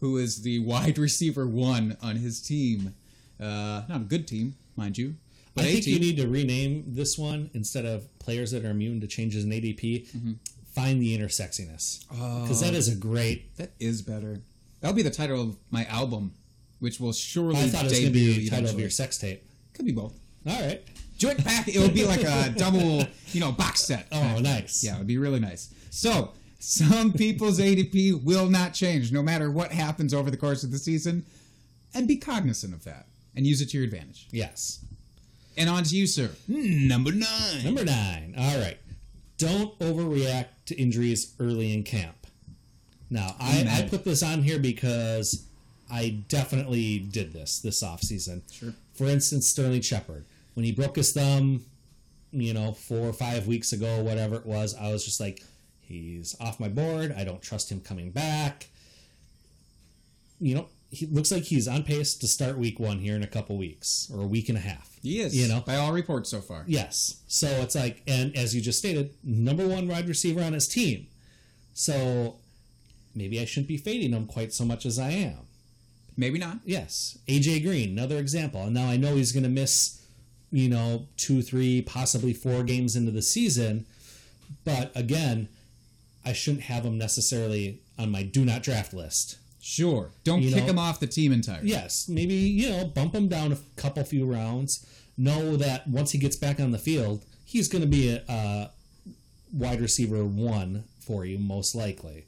who 0.00 0.18
is 0.18 0.42
the 0.42 0.58
wide 0.58 0.98
receiver 1.08 1.46
one 1.46 1.96
on 2.02 2.16
his 2.16 2.42
team. 2.42 2.94
Uh, 3.40 3.84
not 3.88 4.02
a 4.02 4.04
good 4.04 4.28
team, 4.28 4.56
mind 4.76 4.98
you. 4.98 5.14
But 5.54 5.64
I 5.64 5.68
think 5.68 5.78
18 5.82 5.94
you 5.94 6.00
need 6.00 6.16
to 6.16 6.26
rename 6.28 6.84
this 6.88 7.16
one 7.16 7.50
instead 7.54 7.84
of 7.84 8.06
players 8.18 8.50
that 8.50 8.64
are 8.64 8.70
immune 8.70 9.00
to 9.00 9.06
changes 9.06 9.44
in 9.44 9.50
ADP. 9.50 10.08
Mm-hmm. 10.08 10.32
Find 10.74 11.00
the 11.00 11.14
inner 11.14 11.28
sexiness 11.28 12.04
Oh. 12.12 12.42
because 12.42 12.60
that 12.60 12.74
is 12.74 12.88
a 12.88 12.96
great. 12.96 13.56
That 13.56 13.70
is 13.78 14.02
better. 14.02 14.40
That'll 14.80 14.96
be 14.96 15.02
the 15.02 15.10
title 15.10 15.40
of 15.40 15.56
my 15.70 15.84
album, 15.84 16.32
which 16.80 16.98
will 16.98 17.12
surely 17.12 17.60
I 17.60 17.68
thought 17.68 17.84
it 17.84 17.90
was 17.90 18.00
going 18.00 18.06
to 18.06 18.10
be 18.12 18.38
the 18.40 18.50
title 18.50 18.70
of 18.70 18.80
your 18.80 18.90
sex 18.90 19.16
tape. 19.16 19.48
Could 19.72 19.86
be 19.86 19.92
both. 19.92 20.18
All 20.46 20.60
right. 20.60 20.82
Joint 21.16 21.44
pack. 21.44 21.68
It 21.68 21.78
would 21.78 21.94
be 21.94 22.04
like 22.04 22.22
a 22.24 22.50
double, 22.56 23.04
you 23.32 23.38
know, 23.40 23.52
box 23.52 23.82
set. 23.84 24.08
Oh, 24.10 24.38
nice. 24.40 24.82
Yeah, 24.82 24.96
it 24.96 24.98
would 24.98 25.06
be 25.06 25.16
really 25.18 25.38
nice. 25.40 25.72
So, 25.90 26.32
some 26.58 27.12
people's 27.12 27.60
ADP 27.60 28.24
will 28.24 28.50
not 28.50 28.74
change 28.74 29.12
no 29.12 29.22
matter 29.22 29.50
what 29.52 29.70
happens 29.70 30.12
over 30.12 30.28
the 30.30 30.36
course 30.36 30.64
of 30.64 30.72
the 30.72 30.78
season, 30.78 31.24
and 31.94 32.08
be 32.08 32.16
cognizant 32.16 32.74
of 32.74 32.82
that 32.84 33.06
and 33.36 33.46
use 33.46 33.60
it 33.60 33.66
to 33.70 33.76
your 33.78 33.84
advantage. 33.84 34.26
Yes. 34.32 34.84
And 35.56 35.68
on 35.68 35.84
to 35.84 35.96
you, 35.96 36.06
sir. 36.06 36.30
Number 36.48 37.12
nine. 37.12 37.64
Number 37.64 37.84
nine. 37.84 38.34
All 38.36 38.58
right. 38.58 38.78
Don't 39.38 39.78
overreact 39.78 40.46
to 40.66 40.74
injuries 40.76 41.34
early 41.38 41.72
in 41.72 41.82
camp. 41.82 42.26
Now, 43.10 43.36
I, 43.38 43.60
I 43.60 43.62
mm-hmm. 43.62 43.88
put 43.88 44.04
this 44.04 44.22
on 44.22 44.42
here 44.42 44.58
because 44.58 45.46
I 45.90 46.24
definitely 46.28 46.98
did 46.98 47.32
this 47.32 47.60
this 47.60 47.82
offseason. 47.82 48.42
Sure. 48.52 48.74
For 48.94 49.04
instance, 49.04 49.48
Sterling 49.48 49.82
Shepard. 49.82 50.24
When 50.54 50.64
he 50.64 50.72
broke 50.72 50.96
his 50.96 51.12
thumb, 51.12 51.64
you 52.32 52.54
know, 52.54 52.72
four 52.72 53.08
or 53.08 53.12
five 53.12 53.46
weeks 53.46 53.72
ago, 53.72 54.02
whatever 54.02 54.36
it 54.36 54.46
was, 54.46 54.74
I 54.74 54.90
was 54.92 55.04
just 55.04 55.20
like, 55.20 55.42
he's 55.80 56.36
off 56.40 56.58
my 56.58 56.68
board. 56.68 57.14
I 57.16 57.24
don't 57.24 57.42
trust 57.42 57.70
him 57.70 57.80
coming 57.80 58.10
back. 58.10 58.66
You 60.40 60.56
know, 60.56 60.68
he 60.94 61.06
looks 61.06 61.30
like 61.32 61.44
he's 61.44 61.68
on 61.68 61.82
pace 61.82 62.14
to 62.14 62.26
start 62.28 62.56
week 62.56 62.78
one 62.78 62.98
here 62.98 63.16
in 63.16 63.22
a 63.22 63.26
couple 63.26 63.56
weeks 63.56 64.10
or 64.12 64.22
a 64.22 64.26
week 64.26 64.48
and 64.48 64.56
a 64.56 64.60
half. 64.60 64.96
He 65.02 65.20
is. 65.20 65.36
You 65.36 65.48
know, 65.48 65.60
by 65.60 65.76
all 65.76 65.92
reports 65.92 66.30
so 66.30 66.40
far. 66.40 66.64
Yes. 66.66 67.20
So 67.26 67.46
it's 67.46 67.74
like, 67.74 68.02
and 68.06 68.34
as 68.36 68.54
you 68.54 68.60
just 68.60 68.78
stated, 68.78 69.14
number 69.22 69.66
one 69.66 69.88
wide 69.88 70.08
receiver 70.08 70.42
on 70.42 70.52
his 70.52 70.68
team. 70.68 71.06
So 71.74 72.36
maybe 73.14 73.40
I 73.40 73.44
shouldn't 73.44 73.68
be 73.68 73.76
fading 73.76 74.12
him 74.12 74.26
quite 74.26 74.52
so 74.52 74.64
much 74.64 74.86
as 74.86 74.98
I 74.98 75.10
am. 75.10 75.38
Maybe 76.16 76.38
not. 76.38 76.58
Yes. 76.64 77.18
AJ 77.26 77.64
Green, 77.64 77.90
another 77.90 78.18
example. 78.18 78.62
And 78.62 78.74
now 78.74 78.86
I 78.86 78.96
know 78.96 79.16
he's 79.16 79.32
going 79.32 79.42
to 79.42 79.48
miss, 79.48 80.00
you 80.52 80.68
know, 80.68 81.08
two, 81.16 81.42
three, 81.42 81.82
possibly 81.82 82.32
four 82.32 82.62
games 82.62 82.94
into 82.94 83.10
the 83.10 83.22
season. 83.22 83.86
But 84.64 84.92
again, 84.94 85.48
I 86.24 86.32
shouldn't 86.32 86.64
have 86.64 86.84
him 86.84 86.96
necessarily 86.96 87.80
on 87.98 88.10
my 88.10 88.22
do 88.22 88.44
not 88.44 88.62
draft 88.62 88.94
list. 88.94 89.38
Sure. 89.66 90.10
Don't 90.24 90.42
You 90.42 90.50
kick 90.50 90.64
know- 90.64 90.70
him 90.72 90.78
off 90.78 91.00
the 91.00 91.06
team 91.06 91.32
entirely. 91.32 91.70
Yes, 91.70 92.06
maybe 92.06 92.34
you 92.34 92.68
know 92.68 92.84
bump 92.84 93.14
him 93.14 93.28
down 93.28 93.50
a 93.50 93.56
couple 93.76 94.04
few 94.04 94.26
rounds. 94.26 94.84
Know 95.16 95.56
that 95.56 95.88
once 95.88 96.10
he 96.10 96.18
gets 96.18 96.36
back 96.36 96.60
on 96.60 96.70
the 96.70 96.78
field, 96.78 97.24
he's 97.46 97.66
going 97.68 97.80
to 97.80 97.88
be 97.88 98.10
a, 98.10 98.22
a 98.28 98.70
wide 99.54 99.80
receiver 99.80 100.22
one 100.24 100.84
for 101.00 101.24
you 101.24 101.38
most 101.38 101.74
likely. 101.74 102.26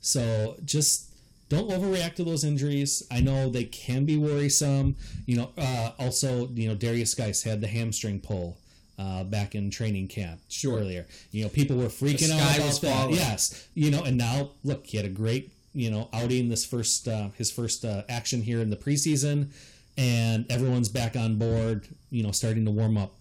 So 0.00 0.54
just 0.64 1.06
don't 1.48 1.68
overreact 1.70 2.14
to 2.16 2.24
those 2.24 2.44
injuries. 2.44 3.02
I 3.10 3.20
know 3.20 3.50
they 3.50 3.64
can 3.64 4.04
be 4.04 4.16
worrisome. 4.16 4.94
You 5.26 5.38
know, 5.38 5.50
uh, 5.58 5.90
also 5.98 6.48
you 6.54 6.68
know 6.68 6.76
Derrius 6.76 7.16
Guice 7.16 7.42
had 7.42 7.60
the 7.60 7.66
hamstring 7.68 8.20
pull. 8.20 8.58
Uh, 8.98 9.22
back 9.24 9.54
in 9.54 9.68
training 9.68 10.08
camp 10.08 10.40
Sure. 10.48 10.78
earlier, 10.78 11.06
you 11.30 11.42
know, 11.42 11.50
people 11.50 11.76
were 11.76 11.84
freaking 11.88 12.30
out 12.30 12.56
about 12.56 12.66
was 12.66 12.80
that. 12.80 12.96
falling. 12.96 13.14
Yes, 13.16 13.68
you 13.74 13.90
know, 13.90 14.02
and 14.04 14.16
now 14.16 14.52
look, 14.64 14.86
he 14.86 14.96
had 14.96 15.04
a 15.04 15.10
great 15.10 15.50
you 15.76 15.90
know 15.90 16.08
outing 16.12 16.48
this 16.48 16.64
first 16.64 17.06
uh, 17.06 17.28
his 17.36 17.50
first 17.50 17.84
uh, 17.84 18.02
action 18.08 18.42
here 18.42 18.60
in 18.60 18.70
the 18.70 18.76
preseason, 18.76 19.48
and 19.96 20.50
everyone's 20.50 20.88
back 20.88 21.14
on 21.14 21.36
board. 21.36 21.86
You 22.10 22.22
know, 22.22 22.32
starting 22.32 22.64
to 22.64 22.70
warm 22.70 22.96
up 22.96 23.12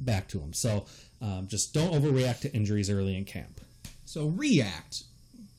back 0.00 0.26
to 0.28 0.40
him. 0.40 0.52
So 0.54 0.86
um, 1.20 1.46
just 1.46 1.74
don't 1.74 1.92
overreact 1.92 2.40
to 2.40 2.52
injuries 2.52 2.90
early 2.90 3.16
in 3.16 3.24
camp. 3.24 3.60
So 4.06 4.28
react, 4.28 5.04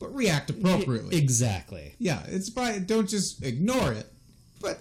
but 0.00 0.12
react 0.14 0.50
appropriately. 0.50 1.16
Exactly. 1.16 1.94
yeah, 1.98 2.22
it's 2.26 2.50
by 2.50 2.78
don't 2.80 3.08
just 3.08 3.44
ignore 3.44 3.92
it, 3.92 4.06
but 4.60 4.80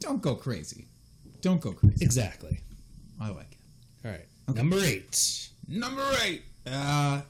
don't 0.00 0.20
go 0.20 0.34
crazy. 0.34 0.86
Don't 1.40 1.60
go 1.60 1.72
crazy. 1.72 2.04
Exactly. 2.04 2.58
I 3.20 3.28
like 3.28 3.52
it. 3.52 4.06
All 4.06 4.10
right. 4.10 4.56
Number 4.56 4.78
eight. 4.78 5.48
Number 5.68 6.04
eight. 6.24 6.42
Uh, 6.66 7.20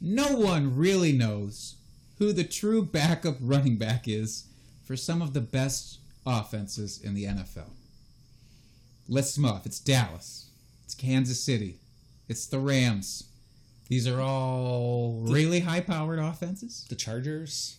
no 0.00 0.36
one 0.36 0.76
really 0.76 1.12
knows 1.12 1.73
who 2.18 2.32
the 2.32 2.44
true 2.44 2.84
backup 2.84 3.36
running 3.40 3.76
back 3.76 4.06
is 4.08 4.44
for 4.84 4.96
some 4.96 5.20
of 5.22 5.32
the 5.34 5.40
best 5.40 5.98
offenses 6.26 7.00
in 7.02 7.14
the 7.14 7.24
NFL. 7.24 7.70
List 9.08 9.34
them 9.36 9.44
off. 9.44 9.66
It's 9.66 9.80
Dallas. 9.80 10.46
It's 10.84 10.94
Kansas 10.94 11.42
City. 11.42 11.76
It's 12.28 12.46
the 12.46 12.58
Rams. 12.58 13.24
These 13.88 14.08
are 14.08 14.20
all 14.20 15.20
really 15.26 15.60
high-powered 15.60 16.18
offenses. 16.18 16.86
The 16.88 16.94
Chargers. 16.96 17.76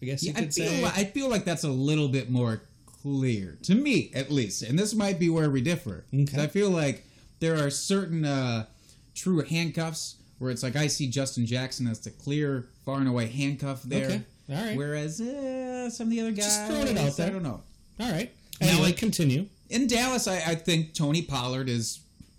I 0.00 0.06
guess 0.06 0.22
Yeah, 0.22 0.32
you 0.32 0.36
I 0.38 0.40
could 0.42 0.54
feel, 0.54 0.68
say. 0.68 0.84
li- 0.84 0.90
I 0.94 1.04
feel 1.04 1.28
like 1.28 1.44
that's 1.44 1.64
a 1.64 1.68
little 1.70 2.08
bit 2.08 2.30
more 2.30 2.62
clear 3.02 3.58
to 3.62 3.74
me, 3.74 4.10
at 4.14 4.30
least. 4.30 4.62
And 4.62 4.78
this 4.78 4.94
might 4.94 5.18
be 5.18 5.28
where 5.28 5.50
we 5.50 5.60
differ. 5.60 6.04
Okay. 6.14 6.40
I 6.42 6.46
feel 6.46 6.70
like 6.70 7.04
there 7.40 7.56
are 7.64 7.70
certain 7.70 8.24
uh, 8.24 8.66
true 9.14 9.42
handcuffs 9.42 10.16
where 10.38 10.50
it's 10.50 10.62
like 10.62 10.76
I 10.76 10.86
see 10.86 11.08
Justin 11.08 11.46
Jackson 11.46 11.86
as 11.86 12.00
the 12.00 12.10
clear, 12.10 12.68
far 12.84 12.98
and 12.98 13.08
away 13.08 13.26
handcuff 13.26 13.82
there. 13.82 14.06
Okay. 14.06 14.22
All 14.50 14.54
right. 14.64 14.76
Whereas 14.76 15.20
uh, 15.20 15.90
some 15.90 16.06
of 16.08 16.10
the 16.10 16.20
other 16.20 16.30
guys, 16.30 16.44
Just 16.44 16.66
throwing 16.66 16.88
it 16.88 16.98
out 16.98 17.16
there. 17.16 17.26
I 17.26 17.30
don't 17.30 17.42
know. 17.42 17.62
All 18.00 18.12
right. 18.12 18.32
Now, 18.60 18.68
Anyway, 18.68 18.82
like- 18.86 18.96
continue. 18.96 19.46
In 19.68 19.88
Dallas, 19.88 20.28
I, 20.28 20.36
I 20.36 20.54
think 20.54 20.94
Tony 20.94 21.22
Pollard 21.22 21.68
has 21.68 21.98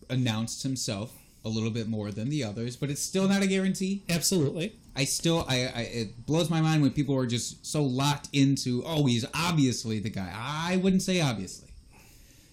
announced 0.09 0.63
himself 0.63 1.11
a 1.43 1.49
little 1.49 1.69
bit 1.69 1.89
more 1.89 2.09
than 2.11 2.29
the 2.29 2.43
others, 2.43 2.77
but 2.77 2.89
it's 2.89 3.01
still 3.01 3.27
not 3.27 3.41
a 3.41 3.47
guarantee. 3.47 4.03
Absolutely. 4.09 4.73
I 4.95 5.03
still, 5.03 5.45
I, 5.49 5.55
I, 5.75 5.81
it 5.81 6.25
blows 6.25 6.49
my 6.49 6.61
mind 6.61 6.81
when 6.81 6.91
people 6.91 7.15
are 7.17 7.25
just 7.27 7.65
so 7.65 7.83
locked 7.83 8.29
into, 8.33 8.81
oh, 8.85 9.05
he's 9.05 9.25
obviously 9.33 9.99
the 9.99 10.09
guy. 10.09 10.31
I 10.33 10.77
wouldn't 10.77 11.01
say 11.01 11.19
obviously. 11.21 11.67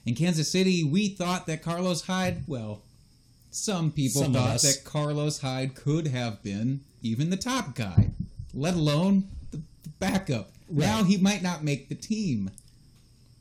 In 0.04 0.14
Kansas 0.14 0.50
City, 0.50 0.84
we 0.84 1.08
thought 1.08 1.46
that 1.46 1.62
Carlos 1.62 2.02
Hyde, 2.02 2.42
well, 2.46 2.82
some 3.54 3.90
people 3.92 4.22
Some 4.22 4.32
thought 4.32 4.60
that 4.62 4.82
Carlos 4.84 5.40
Hyde 5.40 5.74
could 5.74 6.08
have 6.08 6.42
been 6.42 6.80
even 7.02 7.30
the 7.30 7.36
top 7.36 7.74
guy, 7.74 8.10
let 8.52 8.74
alone 8.74 9.28
the, 9.50 9.58
the 9.82 9.88
backup. 10.00 10.50
Now 10.70 11.04
he 11.04 11.16
might 11.18 11.42
not 11.42 11.62
make 11.62 11.88
the 11.88 11.94
team. 11.94 12.50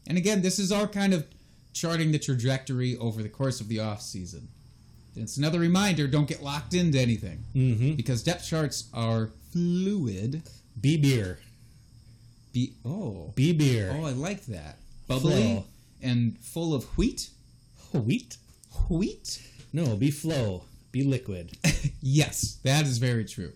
And 0.08 0.18
again, 0.18 0.42
this 0.42 0.60
is 0.60 0.72
all 0.72 0.88
kind 0.88 1.14
of 1.14 1.26
charting 1.74 2.12
the 2.12 2.20
trajectory 2.20 2.98
over 2.98 3.24
the 3.24 3.30
course 3.30 3.60
of 3.62 3.68
the 3.70 3.78
offseason. 3.78 4.44
It's 5.16 5.38
another 5.38 5.60
reminder 5.60 6.08
don't 6.08 6.28
get 6.28 6.44
locked 6.44 6.74
into 6.74 7.00
anything 7.00 7.44
Mm-hmm. 7.56 7.94
because 7.94 8.24
depth 8.24 8.46
charts 8.48 8.90
are 8.94 9.30
fluid. 9.52 10.44
B 10.80 10.98
beer. 10.98 11.40
Be 12.52 12.74
oh 12.86 13.32
B 13.36 13.54
beer. 13.54 13.96
oh 13.98 14.06
I 14.06 14.12
like 14.12 14.46
that 14.48 14.78
bubbly 15.08 15.32
Flow. 15.32 15.66
and 16.02 16.38
full 16.40 16.74
of 16.76 16.84
wheat. 16.98 17.30
Wheat? 17.94 18.38
Wheat? 18.90 19.42
No, 19.74 19.96
be 19.96 20.12
flow. 20.12 20.64
Be 20.92 21.04
liquid. 21.04 21.58
yes, 22.02 22.60
that 22.64 22.86
is 22.86 23.00
very 23.00 23.26
true. 23.26 23.52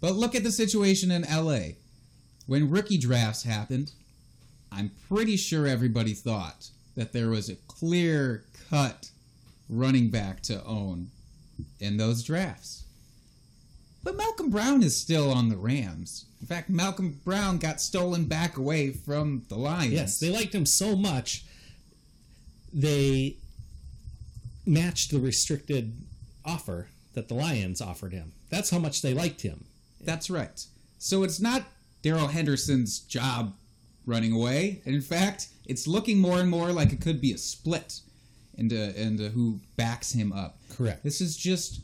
But 0.00 0.14
look 0.14 0.34
at 0.34 0.44
the 0.44 0.52
situation 0.52 1.10
in 1.10 1.22
LA. 1.22 1.74
When 2.46 2.70
rookie 2.70 2.98
drafts 2.98 3.42
happened, 3.42 3.92
I'm 4.70 4.92
pretty 5.08 5.36
sure 5.36 5.66
everybody 5.66 6.14
thought 6.14 6.68
that 6.96 7.12
there 7.12 7.28
was 7.28 7.48
a 7.48 7.56
clear 7.66 8.44
cut 8.70 9.10
running 9.68 10.10
back 10.10 10.40
to 10.42 10.64
own 10.64 11.10
in 11.80 11.96
those 11.96 12.22
drafts. 12.22 12.84
But 14.04 14.16
Malcolm 14.16 14.50
Brown 14.50 14.82
is 14.82 14.96
still 14.96 15.30
on 15.30 15.48
the 15.48 15.56
Rams. 15.56 16.26
In 16.40 16.46
fact, 16.46 16.70
Malcolm 16.70 17.20
Brown 17.24 17.58
got 17.58 17.80
stolen 17.80 18.24
back 18.24 18.56
away 18.56 18.90
from 18.90 19.44
the 19.48 19.56
Lions. 19.56 19.92
Yes, 19.92 20.18
they 20.18 20.30
liked 20.30 20.54
him 20.54 20.66
so 20.66 20.96
much 20.96 21.44
they 22.72 23.36
matched 24.64 25.10
the 25.10 25.18
restricted 25.18 25.92
offer 26.44 26.88
that 27.14 27.28
the 27.28 27.34
Lions 27.34 27.80
offered 27.80 28.12
him. 28.12 28.32
That's 28.50 28.70
how 28.70 28.78
much 28.78 29.02
they 29.02 29.14
liked 29.14 29.42
him. 29.42 29.64
That's 30.00 30.30
right. 30.30 30.64
So 30.98 31.22
it's 31.22 31.40
not 31.40 31.62
Darrell 32.02 32.28
Henderson's 32.28 33.00
job 33.00 33.54
running 34.06 34.32
away. 34.32 34.82
In 34.84 35.00
fact, 35.00 35.48
it's 35.66 35.86
looking 35.86 36.18
more 36.18 36.40
and 36.40 36.50
more 36.50 36.72
like 36.72 36.92
it 36.92 37.00
could 37.00 37.20
be 37.20 37.32
a 37.32 37.38
split 37.38 38.00
into 38.56 39.00
into 39.00 39.30
who 39.30 39.60
backs 39.76 40.12
him 40.12 40.32
up. 40.32 40.58
Correct. 40.70 41.02
This 41.02 41.20
is 41.20 41.36
just 41.36 41.80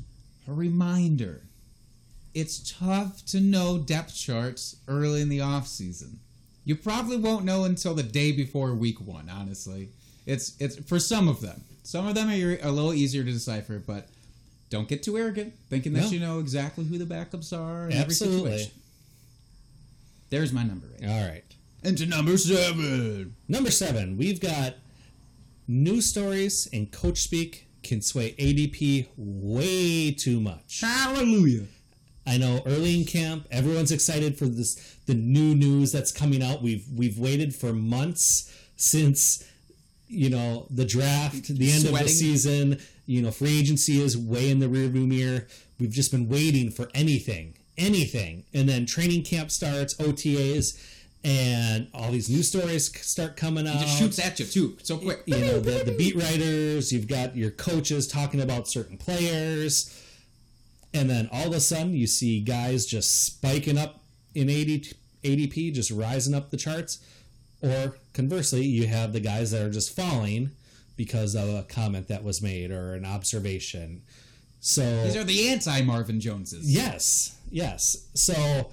a 0.46 0.52
reminder. 0.52 1.42
It's 2.34 2.72
tough 2.72 3.24
to 3.26 3.40
know 3.40 3.78
depth 3.78 4.14
charts 4.14 4.76
early 4.86 5.22
in 5.22 5.28
the 5.28 5.40
off 5.40 5.66
season. 5.66 6.20
You 6.64 6.76
probably 6.76 7.16
won't 7.16 7.44
know 7.44 7.64
until 7.64 7.94
the 7.94 8.02
day 8.02 8.32
before 8.32 8.74
week 8.74 9.00
one. 9.00 9.30
Honestly, 9.30 9.88
it's 10.26 10.54
it's 10.60 10.76
for 10.76 10.98
some 10.98 11.28
of 11.28 11.40
them. 11.40 11.62
Some 11.88 12.06
of 12.06 12.14
them 12.14 12.28
are 12.28 12.58
a 12.60 12.70
little 12.70 12.92
easier 12.92 13.24
to 13.24 13.32
decipher, 13.32 13.78
but 13.78 14.08
don't 14.68 14.86
get 14.86 15.02
too 15.02 15.16
arrogant, 15.16 15.54
thinking 15.70 15.94
that 15.94 16.02
No. 16.02 16.10
you 16.10 16.20
know 16.20 16.38
exactly 16.38 16.84
who 16.84 16.98
the 16.98 17.06
backups 17.06 17.50
are 17.58 17.86
in 17.86 17.92
every 17.92 18.04
Absolutely. 18.12 18.50
situation. 18.50 18.72
There's 20.28 20.52
my 20.52 20.64
number 20.64 20.86
eight. 21.00 21.08
All 21.08 21.26
right. 21.26 21.44
Into 21.82 22.04
number 22.04 22.36
seven. 22.36 23.34
Number 23.48 23.70
seven, 23.70 24.18
we've 24.18 24.38
got 24.38 24.74
news 25.66 26.04
stories 26.04 26.68
and 26.74 26.92
coach 26.92 27.22
speak 27.22 27.66
can 27.82 28.02
sway 28.02 28.34
ADP 28.38 29.06
way 29.16 30.10
too 30.10 30.40
much. 30.40 30.82
Hallelujah. 30.82 31.68
I 32.26 32.36
know 32.36 32.60
early 32.66 32.98
in 33.00 33.06
camp, 33.06 33.46
everyone's 33.50 33.92
excited 33.92 34.36
for 34.36 34.44
this 34.44 34.74
the 35.06 35.14
new 35.14 35.54
news 35.54 35.92
that's 35.92 36.12
coming 36.12 36.42
out. 36.42 36.60
We've 36.60 36.84
we've 36.94 37.18
waited 37.18 37.54
for 37.54 37.72
months 37.72 38.52
since 38.76 39.42
you 40.08 40.30
know 40.30 40.66
the 40.70 40.84
draft, 40.84 41.48
the 41.48 41.70
end 41.70 41.86
of 41.86 41.98
the 41.98 42.08
season. 42.08 42.78
You 43.06 43.22
know, 43.22 43.30
free 43.30 43.58
agency 43.58 44.00
is 44.00 44.16
way 44.16 44.50
in 44.50 44.58
the 44.58 44.66
rearview 44.66 45.06
mirror. 45.06 45.46
We've 45.78 45.90
just 45.90 46.10
been 46.10 46.28
waiting 46.28 46.70
for 46.70 46.88
anything, 46.94 47.54
anything, 47.76 48.44
and 48.52 48.68
then 48.68 48.84
training 48.86 49.22
camp 49.24 49.50
starts, 49.50 49.94
OTAs, 49.94 50.78
and 51.24 51.88
all 51.94 52.10
these 52.10 52.28
news 52.28 52.48
stories 52.48 52.90
start 53.06 53.36
coming 53.36 53.66
out. 53.66 53.80
Just 53.80 53.98
shoots 53.98 54.18
at 54.18 54.38
you 54.38 54.46
too, 54.46 54.76
so 54.82 54.98
quick. 54.98 55.22
you 55.26 55.38
know 55.38 55.60
the, 55.60 55.84
the 55.84 55.96
beat 55.96 56.16
writers 56.16 56.92
you've 56.92 57.08
got 57.08 57.36
your 57.36 57.50
coaches 57.50 58.06
talking 58.06 58.40
about 58.40 58.68
certain 58.68 58.96
players 58.96 60.04
and 60.94 61.08
then 61.08 61.28
all 61.32 61.48
of 61.48 61.52
a 61.52 61.60
sudden 61.60 61.94
you 61.94 62.06
see 62.06 62.40
guys 62.40 62.86
just 62.86 63.24
spiking 63.24 63.76
up 63.76 64.00
in 64.34 64.48
AD, 64.48 64.94
adp 65.24 65.74
just 65.74 65.90
rising 65.90 66.34
up 66.34 66.50
the 66.50 66.56
charts 66.56 66.98
or 67.60 67.96
conversely 68.18 68.64
you 68.64 68.86
have 68.86 69.12
the 69.12 69.20
guys 69.20 69.52
that 69.52 69.62
are 69.62 69.70
just 69.70 69.94
falling 69.94 70.50
because 70.96 71.36
of 71.36 71.48
a 71.48 71.62
comment 71.62 72.08
that 72.08 72.24
was 72.24 72.42
made 72.42 72.70
or 72.70 72.94
an 72.94 73.04
observation 73.04 74.02
so 74.60 75.04
These 75.04 75.16
are 75.16 75.24
the 75.24 75.48
anti 75.50 75.82
Marvin 75.82 76.20
Joneses. 76.20 76.70
Yes, 76.70 77.38
yes. 77.50 78.08
So, 78.14 78.70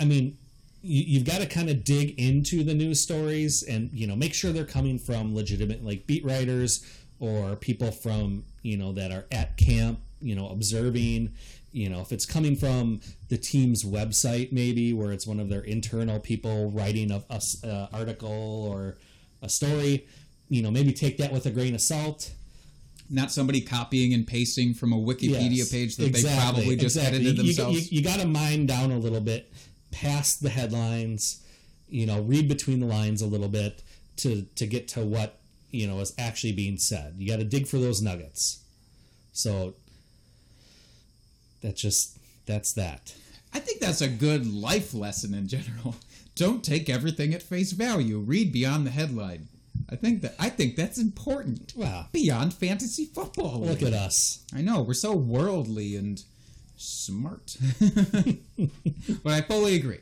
I 0.00 0.04
mean, 0.04 0.36
you, 0.82 1.02
you've 1.06 1.24
got 1.24 1.40
to 1.40 1.46
kind 1.46 1.68
of 1.68 1.84
dig 1.84 2.18
into 2.18 2.62
the 2.62 2.74
news 2.74 3.00
stories 3.00 3.62
and 3.62 3.90
you 3.92 4.06
know 4.06 4.16
make 4.16 4.34
sure 4.34 4.52
they're 4.52 4.64
coming 4.64 4.98
from 4.98 5.34
legitimate 5.34 5.84
like 5.84 6.06
beat 6.06 6.24
writers 6.24 6.86
or 7.18 7.56
people 7.56 7.90
from 7.90 8.44
you 8.62 8.76
know 8.76 8.92
that 8.92 9.10
are 9.10 9.26
at 9.32 9.56
camp, 9.56 9.98
you 10.20 10.34
know, 10.34 10.48
observing. 10.48 11.32
You 11.76 11.90
know, 11.90 12.00
if 12.00 12.10
it's 12.10 12.24
coming 12.24 12.56
from 12.56 13.00
the 13.28 13.36
team's 13.36 13.84
website, 13.84 14.50
maybe 14.50 14.94
where 14.94 15.12
it's 15.12 15.26
one 15.26 15.38
of 15.38 15.50
their 15.50 15.60
internal 15.60 16.18
people 16.18 16.70
writing 16.70 17.10
a, 17.10 17.22
a 17.28 17.40
uh, 17.68 17.88
article 17.92 18.66
or 18.70 18.96
a 19.42 19.48
story, 19.50 20.06
you 20.48 20.62
know, 20.62 20.70
maybe 20.70 20.94
take 20.94 21.18
that 21.18 21.30
with 21.34 21.44
a 21.44 21.50
grain 21.50 21.74
of 21.74 21.82
salt. 21.82 22.32
Not 23.10 23.30
somebody 23.30 23.60
copying 23.60 24.14
and 24.14 24.26
pasting 24.26 24.72
from 24.72 24.94
a 24.94 24.96
Wikipedia 24.96 25.58
Yes, 25.58 25.70
page 25.70 25.96
that 25.96 26.06
exactly, 26.06 26.30
they 26.30 26.40
probably 26.40 26.76
just 26.76 26.96
exactly. 26.96 27.18
edited 27.18 27.36
You- 27.36 27.42
you- 27.42 27.54
themselves. 27.54 27.92
You, 27.92 28.02
got 28.02 28.20
to 28.20 28.26
mine 28.26 28.64
down 28.64 28.90
a 28.90 28.98
little 28.98 29.20
bit 29.20 29.52
past 29.90 30.42
the 30.42 30.48
headlines, 30.48 31.42
you 31.90 32.06
know, 32.06 32.22
read 32.22 32.48
between 32.48 32.80
the 32.80 32.86
lines 32.86 33.20
a 33.20 33.26
little 33.26 33.48
bit 33.50 33.82
to 34.16 34.46
to 34.54 34.66
get 34.66 34.88
to 34.88 35.04
what 35.04 35.40
you 35.70 35.86
know 35.86 36.00
is 36.00 36.14
actually 36.18 36.52
being 36.52 36.78
said. 36.78 37.16
You 37.18 37.28
got 37.28 37.36
to 37.36 37.44
dig 37.44 37.66
for 37.66 37.76
those 37.78 38.00
nuggets. 38.00 38.60
So 39.32 39.74
that's 41.66 41.82
just 41.82 42.16
that's 42.46 42.72
that. 42.74 43.12
I 43.52 43.58
think 43.58 43.80
that's 43.80 44.00
a 44.00 44.08
good 44.08 44.46
life 44.46 44.94
lesson 44.94 45.34
in 45.34 45.48
general. 45.48 45.96
Don't 46.36 46.62
take 46.62 46.88
everything 46.88 47.34
at 47.34 47.42
face 47.42 47.72
value. 47.72 48.18
Read 48.18 48.52
beyond 48.52 48.86
the 48.86 48.90
headline. 48.90 49.48
I 49.90 49.96
think 49.96 50.22
that 50.22 50.36
I 50.38 50.48
think 50.48 50.76
that's 50.76 50.98
important. 50.98 51.72
Wow. 51.74 52.06
Beyond 52.12 52.54
fantasy 52.54 53.06
football. 53.06 53.62
Look 53.62 53.82
at 53.82 53.94
us. 53.94 54.44
I 54.54 54.62
know 54.62 54.82
we're 54.82 54.94
so 54.94 55.12
worldly 55.16 55.96
and 55.96 56.22
smart, 56.76 57.56
but 59.24 59.32
I 59.32 59.40
fully 59.40 59.74
agree. 59.74 60.00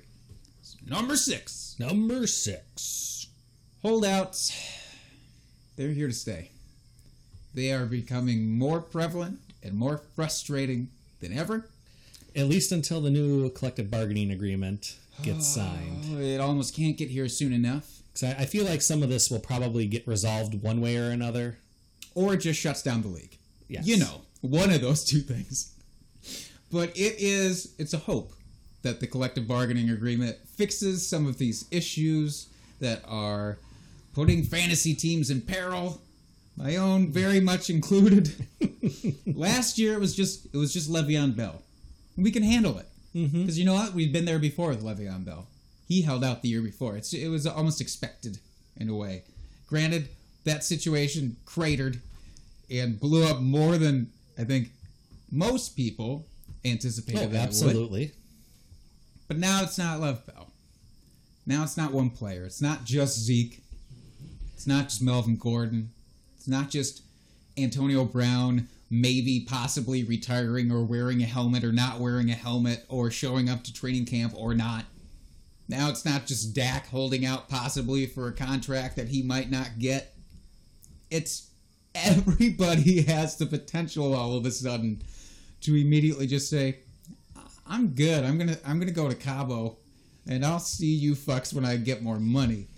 Number 0.87 1.17
six, 1.17 1.77
Number 1.79 2.27
six. 2.27 3.29
holdouts. 3.81 4.53
They're 5.77 5.89
here 5.93 6.09
to 6.09 6.15
stay. 6.15 6.51
They 7.55 7.73
are 7.73 7.87
becoming 7.87 8.59
more 8.59 8.81
prevalent 8.81 9.41
and 9.63 9.75
more 9.75 9.97
frustrating 10.15 10.89
than 11.25 11.37
ever. 11.37 11.69
At 12.37 12.47
least 12.49 12.73
until 12.73 13.01
the 13.01 13.11
new 13.11 13.51
collective 13.51 13.91
bargaining 13.91 14.31
agreement 14.31 14.97
gets 15.23 15.57
oh, 15.57 15.61
signed. 15.61 16.05
Oh, 16.13 16.19
it 16.21 16.41
almost 16.41 16.75
can't 16.77 16.97
get 16.97 17.09
here 17.11 17.29
soon 17.29 17.53
enough, 17.53 18.03
'Cause 18.13 18.25
I, 18.25 18.43
I 18.43 18.47
feel 18.47 18.65
like 18.65 18.83
some 18.83 19.03
of 19.03 19.09
this 19.09 19.31
will 19.31 19.41
probably 19.41 19.87
get 19.87 20.07
resolved 20.07 20.55
one 20.63 20.81
way 20.81 20.97
or 20.97 21.11
another. 21.11 21.59
or 22.15 22.35
it 22.35 22.39
just 22.39 22.61
shuts 22.61 22.81
down 22.83 23.03
the 23.03 23.09
league. 23.09 23.37
Yes. 23.69 23.87
You 23.87 23.97
know, 23.99 24.23
one 24.41 24.71
of 24.71 24.81
those 24.81 25.05
two 25.05 25.21
things. 25.21 25.73
But 26.71 26.91
it 26.97 27.17
is, 27.19 27.73
it's 27.79 27.93
a 27.95 27.99
hope 27.99 28.33
that 28.83 29.01
the 29.01 29.07
collective 29.09 29.47
bargaining 29.49 29.91
agreement 29.91 30.37
fixes 30.47 31.05
some 31.07 31.27
of 31.27 31.39
these 31.39 31.65
issues 31.73 32.47
that 32.81 33.03
are 33.07 33.59
putting 34.13 34.43
fantasy 34.45 34.95
teams 34.95 35.31
in 35.31 35.41
peril. 35.41 36.01
My 36.57 36.77
own 36.77 37.11
very 37.11 37.41
much 37.41 37.69
included. 37.71 38.33
Last 39.27 39.79
year 39.79 39.95
it 39.95 40.01
was 40.01 40.15
just 40.15 40.47
it 40.47 40.57
was 40.57 40.73
just 40.73 40.91
Le'Veon 40.91 41.37
Bell. 41.37 41.63
We 42.17 42.31
can 42.31 42.43
handle 42.45 42.79
it 42.79 42.89
mm-hmm. 43.15 43.41
because 43.41 43.59
you 43.59 43.65
know 43.65 43.75
what? 43.75 43.93
We've 43.93 44.13
been 44.13 44.25
there 44.25 44.39
before 44.39 44.69
with 44.69 44.85
Le'Veon 44.85 45.25
Bell. 45.25 45.47
He 45.89 46.03
held 46.03 46.25
out 46.25 46.43
the 46.43 46.49
year 46.49 46.63
before. 46.63 46.97
It's 46.97 47.13
it 47.13 47.29
was 47.29 47.47
almost 47.47 47.81
expected 47.81 48.39
in 48.77 48.89
a 48.89 48.95
way. 48.95 49.25
Granted, 49.69 50.09
that 50.45 50.63
situation 50.65 51.37
cratered 51.45 52.01
and 52.71 52.99
blew 53.01 53.25
up 53.25 53.41
more 53.41 53.77
than 53.77 54.11
I 54.39 54.45
think 54.45 54.71
most 55.31 55.77
people 55.77 56.27
anticipated 56.65 57.19
Oh, 57.19 57.27
that 57.27 57.29
it 57.29 57.33
would. 57.33 57.41
absolutely. 57.41 58.13
But 59.27 59.39
now 59.39 59.63
it's 59.63 59.79
not 59.79 60.01
Lev 60.01 60.25
Bell. 60.27 60.51
Now 61.47 61.63
it's 61.63 61.77
not 61.77 61.93
one 61.93 62.11
player. 62.11 62.45
It's 62.45 62.63
not 62.63 62.85
just 62.85 63.19
Zeke. 63.19 63.63
It's 64.55 64.67
not 64.67 64.85
just 64.85 65.03
Melvin 65.03 65.37
Gordon. 65.37 65.91
It's 66.45 66.49
not 66.51 66.69
just 66.69 67.01
Antonio 67.57 68.05
Brown 68.05 68.69
maybe 68.91 69.47
possibly 69.49 70.05
retiring 70.05 70.71
or 70.71 70.85
wearing 70.85 71.23
a 71.23 71.25
helmet 71.25 71.65
or 71.65 71.73
not 71.73 72.01
wearing 72.01 72.29
a 72.29 72.35
helmet 72.35 72.85
or 72.91 73.11
showing 73.11 73.49
up 73.49 73.65
to 73.65 73.73
training 73.73 74.05
camp 74.05 74.35
or 74.37 74.53
not. 74.53 74.85
Now 75.71 75.89
it's 75.89 76.05
not 76.05 76.27
just 76.27 76.55
Dak 76.55 76.87
holding 76.89 77.25
out 77.25 77.49
possibly 77.49 78.05
for 78.05 78.29
a 78.29 78.33
contract 78.35 78.97
that 78.97 79.09
he 79.09 79.23
might 79.23 79.51
not 79.51 79.79
get. 79.79 80.15
It's 81.11 81.49
everybody 81.95 83.01
has 83.09 83.39
the 83.39 83.47
potential 83.47 84.13
all 84.13 84.37
of 84.37 84.45
a 84.45 84.51
sudden 84.51 85.01
to 85.63 85.75
immediately 85.75 86.27
just 86.27 86.51
say, 86.51 86.81
I'm 87.67 87.95
good. 87.95 88.23
I'm 88.23 88.37
gonna 88.37 88.59
I'm 88.67 88.79
gonna 88.79 88.93
go 88.93 89.09
to 89.09 89.15
Cabo, 89.15 89.79
and 90.29 90.45
I'll 90.45 90.59
see 90.59 90.93
you 90.93 91.15
fucks 91.15 91.55
when 91.55 91.65
I 91.65 91.77
get 91.77 92.03
more 92.03 92.21
money. 92.21 92.69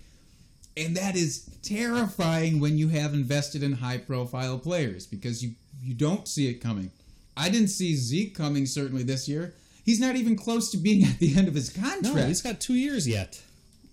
And 0.77 0.95
that 0.95 1.15
is 1.15 1.49
terrifying 1.63 2.59
when 2.59 2.77
you 2.77 2.89
have 2.89 3.13
invested 3.13 3.63
in 3.63 3.73
high 3.73 3.97
profile 3.97 4.59
players 4.59 5.05
because 5.07 5.43
you 5.43 5.51
you 5.83 5.93
don't 5.93 6.27
see 6.27 6.47
it 6.47 6.55
coming. 6.61 6.91
I 7.35 7.49
didn't 7.49 7.67
see 7.69 7.95
Zeke 7.95 8.35
coming 8.35 8.65
certainly 8.65 9.03
this 9.03 9.27
year. 9.27 9.53
He's 9.85 9.99
not 9.99 10.15
even 10.15 10.35
close 10.35 10.69
to 10.71 10.77
being 10.77 11.03
at 11.09 11.19
the 11.19 11.35
end 11.37 11.47
of 11.47 11.53
his 11.55 11.69
contract. 11.69 12.03
No, 12.15 12.25
he's 12.27 12.41
got 12.41 12.59
two 12.59 12.73
years 12.75 13.07
yet. 13.07 13.41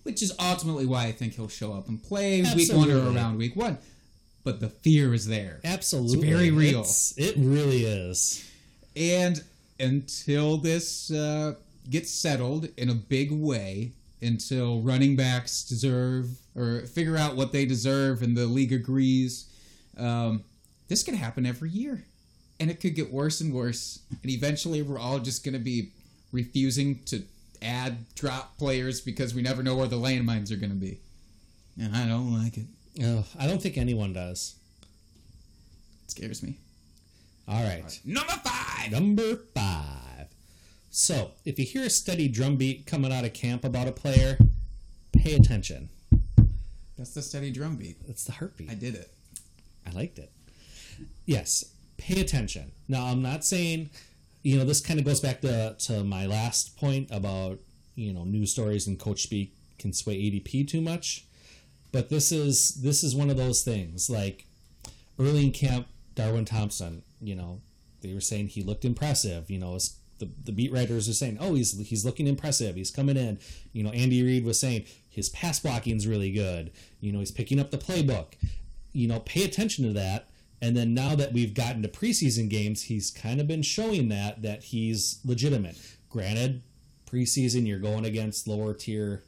which 0.03 0.23
is 0.23 0.33
ultimately 0.39 0.87
why 0.87 1.07
I 1.07 1.13
think 1.13 1.35
he'll 1.35 1.49
show 1.49 1.73
up 1.73 1.89
and 1.89 2.03
play 2.03 2.43
week 2.55 2.73
one 2.73 2.91
or 2.91 3.11
around 3.15 3.39
week 3.39 3.57
one. 3.57 3.79
But 4.45 4.61
the 4.61 4.69
fear 4.69 5.15
is 5.15 5.27
there. 5.27 5.61
Absolutely. 5.65 6.19
It's 6.19 6.37
very 6.37 6.51
real. 6.51 6.81
It's- 6.81 7.15
it 7.17 7.35
really 7.39 7.85
is. 7.85 8.45
And 8.95 9.43
until 9.81 10.59
this 10.59 11.11
uh, 11.11 11.55
gets 11.89 12.11
settled 12.11 12.69
in 12.77 12.91
a 12.91 12.95
big 12.95 13.31
way, 13.33 13.93
until 14.25 14.81
running 14.81 15.17
backs 15.17 15.63
deserve 15.65 16.29
or 16.57 16.81
figure 16.81 17.17
out 17.17 17.37
what 17.37 17.53
they 17.53 17.65
deserve 17.65 18.23
and 18.23 18.37
the 18.37 18.47
league 18.47 18.73
agrees, 18.73 19.47
um, 19.99 20.45
this 20.89 21.03
could 21.03 21.15
happen 21.15 21.47
every 21.47 21.71
year. 21.71 22.05
And 22.61 22.71
it 22.71 22.81
could 22.81 22.95
get 22.95 23.13
worse 23.13 23.41
and 23.41 23.53
worse. 23.53 24.01
And 24.23 24.31
eventually, 24.31 24.81
we're 24.81 24.99
all 24.99 25.19
just 25.19 25.45
going 25.45 25.55
to 25.55 25.61
be 25.61 25.91
refusing 26.31 27.03
to 27.07 27.23
add 27.61 28.15
drop 28.15 28.57
players 28.59 29.01
because 29.01 29.35
we 29.35 29.43
never 29.43 29.63
know 29.63 29.75
where 29.75 29.89
the 29.89 29.97
landmines 29.97 30.53
are 30.53 30.57
going 30.57 30.71
to 30.71 30.77
be. 30.77 31.01
And 31.81 31.97
I 31.97 32.07
don't 32.07 32.33
like 32.43 32.57
it. 32.57 32.67
Oh, 33.03 33.25
I 33.39 33.47
don't 33.47 33.61
think 33.61 33.77
anyone 33.77 34.13
does. 34.13 34.55
It 36.05 36.13
scares 36.13 36.43
me. 36.43 36.59
All 37.49 37.63
right. 37.65 38.01
Number 38.05 38.33
five. 38.45 38.93
Number 38.93 39.37
five. 39.55 40.04
So, 40.97 41.33
if 41.45 41.59
you 41.59 41.65
hear 41.65 41.83
a 41.83 41.91
steady 41.91 42.29
drum 42.29 42.55
beat 42.55 42.87
coming 42.87 43.13
out 43.13 43.25
of 43.25 43.33
camp 43.33 43.65
about 43.65 43.89
a 43.89 43.93
player, 43.93 44.39
pay 45.13 45.35
attention. 45.35 45.89
That's 46.97 47.13
the 47.15 47.21
steady 47.21 47.51
drum 47.51 47.75
beat. 47.75 47.97
It's 48.07 48.23
the 48.23 48.31
heartbeat. 48.31 48.71
I 48.71 48.75
did 48.75 48.95
it. 48.95 49.13
I 49.85 49.91
liked 49.91 50.21
it. 50.21 50.31
Yes, 51.27 51.65
pay 51.97 52.21
attention. 52.21 52.71
Now, 52.87 53.07
I'm 53.07 53.23
not 53.23 53.45
saying, 53.45 53.91
you 54.45 54.57
know, 54.57 54.65
this 54.65 54.81
kind 54.81 55.01
of 55.01 55.05
goes 55.05 55.19
back 55.19 55.41
to, 55.41 55.75
to 55.81 56.05
my 56.05 56.27
last 56.27 56.77
point 56.77 57.09
about, 57.11 57.59
you 57.97 58.13
know, 58.13 58.23
news 58.23 58.53
stories 58.53 58.87
and 58.87 58.97
coach 58.97 59.25
speak 59.25 59.53
can 59.81 59.93
sway 59.93 60.15
ADP 60.15 60.69
too 60.69 60.81
much. 60.81 61.25
But 61.91 62.09
this 62.09 62.31
is 62.31 62.77
this 62.83 63.03
is 63.03 63.17
one 63.17 63.31
of 63.31 63.37
those 63.37 63.65
things. 63.65 64.09
Like 64.09 64.47
early 65.19 65.47
in 65.47 65.51
camp, 65.51 65.89
Darwin 66.15 66.45
Thompson, 66.45 67.03
you 67.21 67.35
know, 67.35 67.63
they 68.01 68.15
were 68.15 68.21
saying 68.21 68.47
he 68.47 68.63
looked 68.63 68.85
impressive. 68.85 69.51
You 69.51 69.59
know, 69.59 69.75
it's- 69.75 69.97
the 70.25 70.31
the 70.45 70.53
beat 70.53 70.73
writers 70.73 71.09
are 71.09 71.15
saying, 71.15 71.39
oh, 71.41 71.55
he's 71.55 71.79
he's 71.89 72.05
looking 72.05 72.27
impressive. 72.27 72.77
He's 72.77 72.91
coming 72.91 73.17
in. 73.17 73.39
You 73.73 73.83
know, 73.83 73.91
Andy 73.91 74.23
Reid 74.23 74.45
was 74.45 74.59
saying 74.59 74.85
his 75.09 75.29
pass 75.29 75.61
blocking 75.61 75.97
is 75.97 76.07
really 76.07 76.31
good. 76.33 76.71
You 77.01 77.13
know, 77.13 77.19
he's 77.21 77.31
picking 77.31 77.61
up 77.61 77.71
the 77.71 77.79
playbook. 77.79 78.35
you 78.93 79.09
know, 79.09 79.21
pay 79.21 79.45
attention 79.45 79.85
to 79.85 79.93
that. 79.93 80.29
And 80.63 80.77
then 80.77 80.95
now 80.95 81.15
that 81.17 81.33
we've 81.33 81.53
gotten 81.53 81.83
to 81.83 81.89
preseason 81.89 82.49
games, 82.49 82.85
he's 82.85 83.11
kind 83.11 83.41
of 83.41 83.47
been 83.47 83.63
showing 83.63 84.09
that 84.09 84.41
that 84.43 84.63
he's 84.65 85.19
legitimate. 85.25 85.77
Granted, 86.09 86.63
preseason 87.11 87.67
you're 87.67 87.79
going 87.81 88.05
against 88.07 88.49
lower 88.49 88.73
tier 88.73 89.23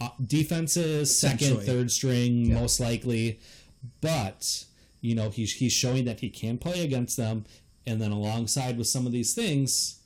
uh, 0.00 0.10
defenses, 0.26 1.16
second, 1.18 1.62
third 1.62 1.90
string, 1.90 2.52
most 2.52 2.80
likely. 2.80 3.40
But 4.00 4.64
you 5.00 5.14
know, 5.14 5.30
he's 5.30 5.54
he's 5.54 5.72
showing 5.72 6.04
that 6.04 6.20
he 6.20 6.28
can 6.28 6.58
play 6.58 6.84
against 6.84 7.16
them. 7.16 7.44
And 7.86 8.00
then 8.00 8.12
alongside 8.12 8.78
with 8.78 8.86
some 8.86 9.06
of 9.06 9.12
these 9.12 9.34
things, 9.34 10.00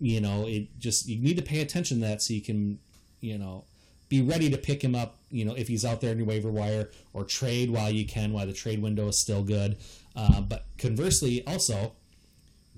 you 0.00 0.20
know, 0.20 0.46
it 0.46 0.78
just 0.78 1.06
you 1.06 1.20
need 1.20 1.36
to 1.36 1.42
pay 1.42 1.60
attention 1.60 2.00
to 2.00 2.06
that 2.06 2.22
so 2.22 2.32
you 2.32 2.40
can, 2.40 2.78
you 3.20 3.38
know, 3.38 3.64
be 4.08 4.22
ready 4.22 4.50
to 4.50 4.58
pick 4.58 4.82
him 4.82 4.94
up. 4.94 5.18
You 5.30 5.44
know, 5.44 5.54
if 5.54 5.68
he's 5.68 5.84
out 5.84 6.00
there 6.00 6.10
in 6.10 6.18
your 6.18 6.26
waiver 6.26 6.50
wire 6.50 6.90
or 7.12 7.24
trade 7.24 7.70
while 7.70 7.90
you 7.90 8.06
can, 8.06 8.32
while 8.32 8.46
the 8.46 8.52
trade 8.52 8.82
window 8.82 9.08
is 9.08 9.18
still 9.18 9.42
good. 9.42 9.76
Uh, 10.16 10.40
but 10.40 10.66
conversely, 10.78 11.46
also, 11.46 11.92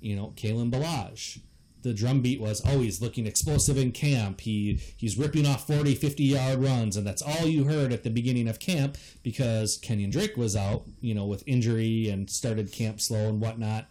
you 0.00 0.16
know, 0.16 0.34
Kalen 0.36 0.70
Ballage. 0.70 1.40
The 1.82 1.92
drumbeat 1.92 2.40
was, 2.40 2.62
oh, 2.64 2.86
looking 3.00 3.26
explosive 3.26 3.76
in 3.76 3.90
camp. 3.90 4.42
He 4.42 4.78
he's 4.96 5.18
ripping 5.18 5.46
off 5.46 5.66
40, 5.66 5.96
50 5.96 6.22
yard 6.22 6.60
runs, 6.60 6.96
and 6.96 7.04
that's 7.04 7.22
all 7.22 7.46
you 7.46 7.64
heard 7.64 7.92
at 7.92 8.04
the 8.04 8.10
beginning 8.10 8.46
of 8.46 8.60
camp 8.60 8.96
because 9.24 9.78
Kenyon 9.78 10.10
Drake 10.10 10.36
was 10.36 10.54
out, 10.54 10.84
you 11.00 11.12
know, 11.12 11.26
with 11.26 11.42
injury 11.44 12.08
and 12.08 12.30
started 12.30 12.70
camp 12.70 13.00
slow 13.00 13.28
and 13.28 13.40
whatnot. 13.40 13.86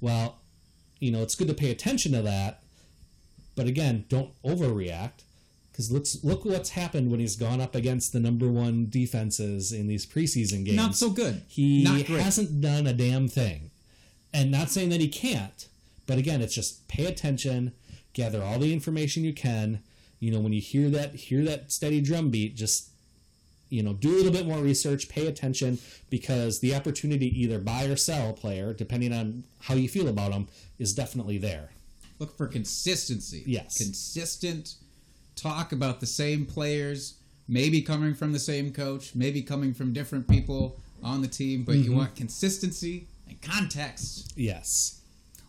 Well, 0.00 0.38
you 1.00 1.10
know, 1.10 1.22
it's 1.22 1.34
good 1.34 1.48
to 1.48 1.54
pay 1.54 1.70
attention 1.70 2.12
to 2.12 2.22
that, 2.22 2.62
but 3.56 3.66
again, 3.66 4.04
don't 4.08 4.30
overreact 4.42 5.22
because 5.70 5.90
look 5.90 6.06
look 6.22 6.44
what's 6.44 6.70
happened 6.70 7.10
when 7.10 7.20
he's 7.20 7.36
gone 7.36 7.60
up 7.60 7.74
against 7.74 8.12
the 8.12 8.20
number 8.20 8.48
one 8.48 8.86
defenses 8.88 9.72
in 9.72 9.88
these 9.88 10.06
preseason 10.06 10.64
games. 10.64 10.76
Not 10.76 10.94
so 10.94 11.10
good. 11.10 11.42
He 11.48 11.84
hasn't 11.84 12.60
done 12.60 12.86
a 12.86 12.92
damn 12.92 13.28
thing. 13.28 13.70
And 14.32 14.50
not 14.50 14.70
saying 14.70 14.88
that 14.88 15.00
he 15.00 15.08
can't, 15.08 15.68
but 16.06 16.18
again, 16.18 16.42
it's 16.42 16.54
just 16.54 16.86
pay 16.88 17.06
attention, 17.06 17.72
gather 18.12 18.42
all 18.42 18.58
the 18.58 18.72
information 18.72 19.24
you 19.24 19.32
can. 19.32 19.80
You 20.18 20.32
know, 20.32 20.40
when 20.40 20.52
you 20.52 20.60
hear 20.60 20.90
that 20.90 21.14
hear 21.14 21.44
that 21.44 21.70
steady 21.70 22.00
drum 22.00 22.30
beat, 22.30 22.56
just 22.56 22.90
you 23.68 23.82
know, 23.82 23.92
do 23.92 24.10
a 24.10 24.16
little 24.16 24.32
bit 24.32 24.46
more 24.46 24.58
research, 24.58 25.08
pay 25.08 25.26
attention 25.26 25.78
because 26.08 26.60
the 26.60 26.74
opportunity 26.74 27.26
either 27.42 27.58
buy 27.58 27.84
or 27.84 27.96
sell 27.96 28.30
a 28.30 28.32
player, 28.32 28.72
depending 28.72 29.12
on 29.12 29.42
how 29.62 29.74
you 29.74 29.88
feel 29.88 30.06
about 30.06 30.30
them, 30.30 30.46
is 30.78 30.94
definitely 30.94 31.38
there. 31.38 31.70
Look 32.18 32.36
for 32.36 32.46
consistency. 32.46 33.42
Yes. 33.46 33.76
Consistent 33.78 34.74
talk 35.36 35.72
about 35.72 36.00
the 36.00 36.06
same 36.06 36.46
players, 36.46 37.14
maybe 37.48 37.82
coming 37.82 38.14
from 38.14 38.32
the 38.32 38.38
same 38.38 38.72
coach, 38.72 39.14
maybe 39.14 39.42
coming 39.42 39.74
from 39.74 39.92
different 39.92 40.28
people 40.28 40.78
on 41.02 41.20
the 41.22 41.28
team, 41.28 41.64
but 41.64 41.74
Mm-hmm. 41.74 41.84
you 41.90 41.96
want 41.96 42.14
consistency 42.16 43.06
and 43.28 43.40
context. 43.42 44.32
Yes. 44.36 45.00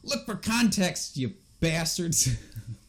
Look 0.03 0.25
for 0.25 0.35
context, 0.35 1.17
you 1.17 1.33
bastards. 1.59 2.29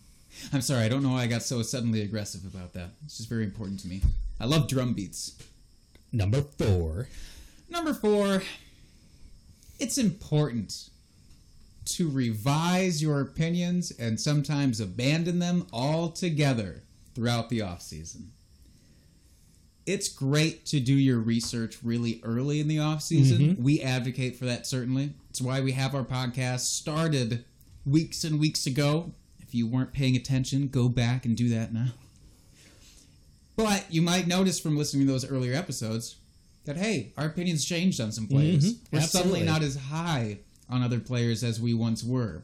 I'm 0.52 0.60
sorry, 0.62 0.84
I 0.84 0.88
don't 0.88 1.02
know 1.02 1.10
why 1.10 1.22
I 1.22 1.26
got 1.26 1.42
so 1.42 1.62
suddenly 1.62 2.02
aggressive 2.02 2.44
about 2.44 2.72
that. 2.74 2.90
It's 3.04 3.18
just 3.18 3.28
very 3.28 3.44
important 3.44 3.80
to 3.80 3.88
me. 3.88 4.02
I 4.40 4.44
love 4.46 4.68
drum 4.68 4.92
beats. 4.94 5.32
Number 6.12 6.42
four. 6.42 7.08
Number 7.70 7.92
four, 7.94 8.42
it's 9.78 9.98
important 9.98 10.88
to 11.86 12.10
revise 12.10 13.00
your 13.02 13.20
opinions 13.20 13.90
and 13.92 14.20
sometimes 14.20 14.80
abandon 14.80 15.38
them 15.38 15.66
altogether 15.72 16.82
throughout 17.14 17.48
the 17.48 17.62
off 17.62 17.80
season. 17.82 18.32
It's 19.86 20.08
great 20.08 20.66
to 20.66 20.80
do 20.80 20.94
your 20.94 21.18
research 21.20 21.78
really 21.82 22.20
early 22.24 22.58
in 22.60 22.66
the 22.66 22.80
off 22.80 23.02
season. 23.02 23.56
We 23.62 23.80
advocate 23.80 24.34
for 24.36 24.44
that 24.44 24.66
certainly. 24.66 25.12
It's 25.30 25.40
why 25.40 25.60
we 25.60 25.72
have 25.72 25.94
our 25.94 26.02
podcast 26.04 26.60
started 26.60 27.44
weeks 27.84 28.24
and 28.24 28.40
weeks 28.40 28.66
ago. 28.66 29.12
If 29.38 29.54
you 29.54 29.68
weren't 29.68 29.92
paying 29.92 30.16
attention, 30.16 30.66
go 30.68 30.88
back 30.88 31.24
and 31.24 31.36
do 31.36 31.48
that 31.50 31.72
now. 31.72 31.92
But 33.54 33.86
you 33.88 34.02
might 34.02 34.26
notice 34.26 34.58
from 34.58 34.76
listening 34.76 35.06
to 35.06 35.12
those 35.12 35.24
earlier 35.30 35.54
episodes 35.54 36.16
that 36.64 36.76
hey, 36.76 37.12
our 37.16 37.26
opinions 37.26 37.64
changed 37.64 38.00
on 38.00 38.10
some 38.10 38.26
players. 38.26 38.74
Mhm, 38.74 38.78
We're 38.90 39.00
suddenly 39.02 39.40
not 39.44 39.62
as 39.62 39.76
high 39.76 40.38
on 40.68 40.82
other 40.82 41.00
players 41.00 41.44
as 41.44 41.60
we 41.60 41.74
once 41.74 42.02
were. 42.02 42.42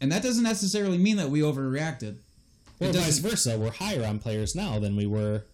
And 0.00 0.10
that 0.12 0.22
doesn't 0.22 0.44
necessarily 0.44 0.98
mean 0.98 1.16
that 1.16 1.30
we 1.30 1.40
overreacted. 1.40 2.16
Or 2.80 2.92
vice 2.92 3.18
versa. 3.18 3.58
We're 3.58 3.70
higher 3.70 4.04
on 4.04 4.18
players 4.18 4.54
now 4.54 4.78
than 4.78 4.96
we 4.96 5.06
were 5.06 5.44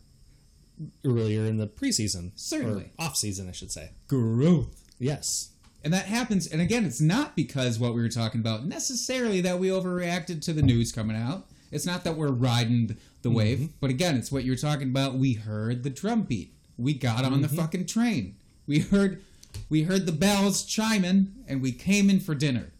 earlier 1.05 1.45
in 1.45 1.59
the 1.59 1.67
preseason. 1.67 2.33
Certainly. 2.37 2.91
Or 2.99 3.07
off 3.07 3.17
season, 3.17 3.49
I 3.49 3.53
should 3.53 3.71
say. 3.71 3.91
Growth. 4.09 4.89
Yes. 4.99 5.51
And 5.83 5.93
that 5.95 6.07
happens, 6.07 6.47
and 6.47 6.61
again, 6.61 6.85
it's 6.85 7.01
not 7.01 7.35
because 7.35 7.79
what 7.79 7.95
we 7.95 8.03
were 8.03 8.11
talking 8.11 8.41
about 8.41 8.67
necessarily 8.67 9.41
that 9.41 9.59
we 9.59 9.69
overreacted 9.69 10.43
to 10.45 10.53
the 10.53 10.63
news 10.63 10.93
coming 10.93 11.17
out. 11.17 11.47
It's 11.73 11.87
not 11.87 12.05
that 12.05 12.17
we're 12.17 12.29
riding 12.29 12.99
the 13.23 13.29
mm-hmm. 13.29 13.37
wave, 13.37 13.69
but 13.81 13.89
again, 13.89 14.17
it's 14.17 14.31
what 14.31 14.45
you're 14.45 14.57
talking 14.57 14.91
about. 14.91 15.15
We 15.15 15.35
heard 15.35 15.83
the 15.83 15.91
drum 15.91 16.23
beat. 16.23 16.53
We 16.77 16.93
got 16.93 17.25
on 17.25 17.41
the 17.41 17.49
mm-hmm. 17.49 17.57
fucking 17.57 17.87
train. 17.87 18.37
We 18.67 18.81
heard, 18.81 19.23
we 19.69 19.83
heard 19.85 20.07
the 20.07 20.13
bells 20.13 20.65
chiming, 20.65 21.33
and 21.47 21.63
we 21.63 21.73
came 21.73 22.11
in 22.11 22.21
for 22.21 22.35
dinner. 22.35 22.73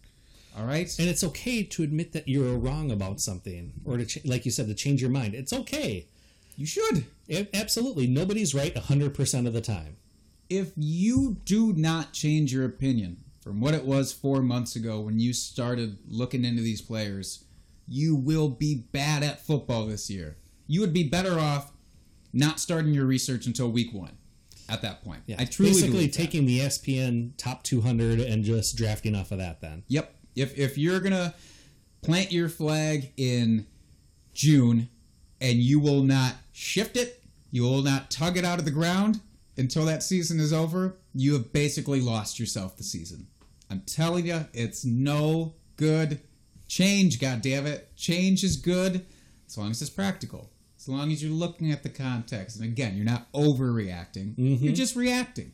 All 0.57 0.65
right. 0.65 0.93
And 0.99 1.07
it's 1.07 1.23
okay 1.23 1.63
to 1.63 1.83
admit 1.83 2.11
that 2.13 2.27
you're 2.27 2.57
wrong 2.57 2.91
about 2.91 3.21
something, 3.21 3.73
or 3.85 3.97
to, 3.97 4.05
ch- 4.05 4.25
like 4.25 4.45
you 4.45 4.51
said, 4.51 4.67
to 4.67 4.73
change 4.73 5.01
your 5.01 5.09
mind. 5.11 5.33
It's 5.33 5.53
okay. 5.53 6.07
You 6.57 6.65
should. 6.65 7.05
A- 7.29 7.47
absolutely. 7.55 8.07
Nobody's 8.07 8.53
right 8.53 8.75
100% 8.75 9.47
of 9.47 9.53
the 9.53 9.61
time. 9.61 9.95
if 10.49 10.73
you 10.75 11.37
do 11.45 11.71
not 11.73 12.11
change 12.11 12.51
your 12.53 12.65
opinion 12.65 13.15
from 13.39 13.61
what 13.61 13.73
it 13.73 13.85
was 13.85 14.11
four 14.11 14.41
months 14.41 14.75
ago 14.75 14.99
when 14.99 15.17
you 15.17 15.31
started 15.33 15.97
looking 16.09 16.43
into 16.43 16.61
these 16.61 16.81
players, 16.81 17.45
you 17.87 18.13
will 18.15 18.49
be 18.49 18.75
bad 18.91 19.23
at 19.23 19.45
football 19.45 19.85
this 19.87 20.09
year. 20.09 20.35
You 20.67 20.81
would 20.81 20.91
be 20.93 21.03
better 21.07 21.39
off 21.39 21.71
not 22.33 22.59
starting 22.59 22.93
your 22.93 23.05
research 23.05 23.45
until 23.45 23.71
week 23.71 23.93
one. 23.93 24.17
At 24.71 24.81
that 24.83 25.03
point, 25.03 25.21
Yeah. 25.27 25.35
I 25.39 25.45
truly 25.45 25.71
Basically, 25.71 25.91
believe 25.91 26.13
that. 26.13 26.17
taking 26.17 26.45
the 26.45 26.59
ESPN 26.59 27.31
top 27.37 27.63
200 27.63 28.19
and 28.21 28.43
just 28.43 28.75
drafting 28.77 29.15
off 29.15 29.31
of 29.31 29.37
that 29.39 29.61
then. 29.61 29.83
Yep. 29.87 30.15
If 30.35 30.57
if 30.57 30.77
you're 30.77 30.99
gonna 31.01 31.33
plant 32.01 32.31
your 32.31 32.47
flag 32.49 33.11
in 33.17 33.67
June 34.33 34.89
and 35.41 35.59
you 35.59 35.79
will 35.79 36.03
not 36.03 36.35
shift 36.53 36.95
it, 36.95 37.23
you 37.51 37.63
will 37.63 37.81
not 37.81 38.09
tug 38.09 38.37
it 38.37 38.45
out 38.45 38.59
of 38.59 38.65
the 38.65 38.71
ground 38.71 39.19
until 39.57 39.85
that 39.85 40.03
season 40.03 40.39
is 40.39 40.53
over, 40.53 40.97
you 41.13 41.33
have 41.33 41.51
basically 41.51 41.99
lost 41.99 42.39
yourself 42.39 42.77
the 42.77 42.83
season. 42.83 43.27
I'm 43.69 43.81
telling 43.81 44.25
you, 44.27 44.45
it's 44.53 44.85
no 44.85 45.55
good. 45.75 46.21
Change, 46.67 47.19
goddammit. 47.19 47.81
Change 47.97 48.43
is 48.45 48.55
good 48.55 49.05
as 49.47 49.57
long 49.57 49.71
as 49.71 49.81
it's 49.81 49.89
practical. 49.91 50.50
As 50.81 50.89
long 50.89 51.11
as 51.11 51.21
you're 51.21 51.31
looking 51.31 51.71
at 51.71 51.83
the 51.83 51.89
context. 51.89 52.55
And 52.55 52.65
again, 52.65 52.95
you're 52.95 53.05
not 53.05 53.31
overreacting. 53.33 54.35
Mm-hmm. 54.35 54.65
You're 54.65 54.73
just 54.73 54.95
reacting. 54.95 55.51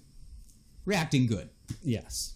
Reacting 0.86 1.28
good. 1.28 1.50
Yes. 1.84 2.36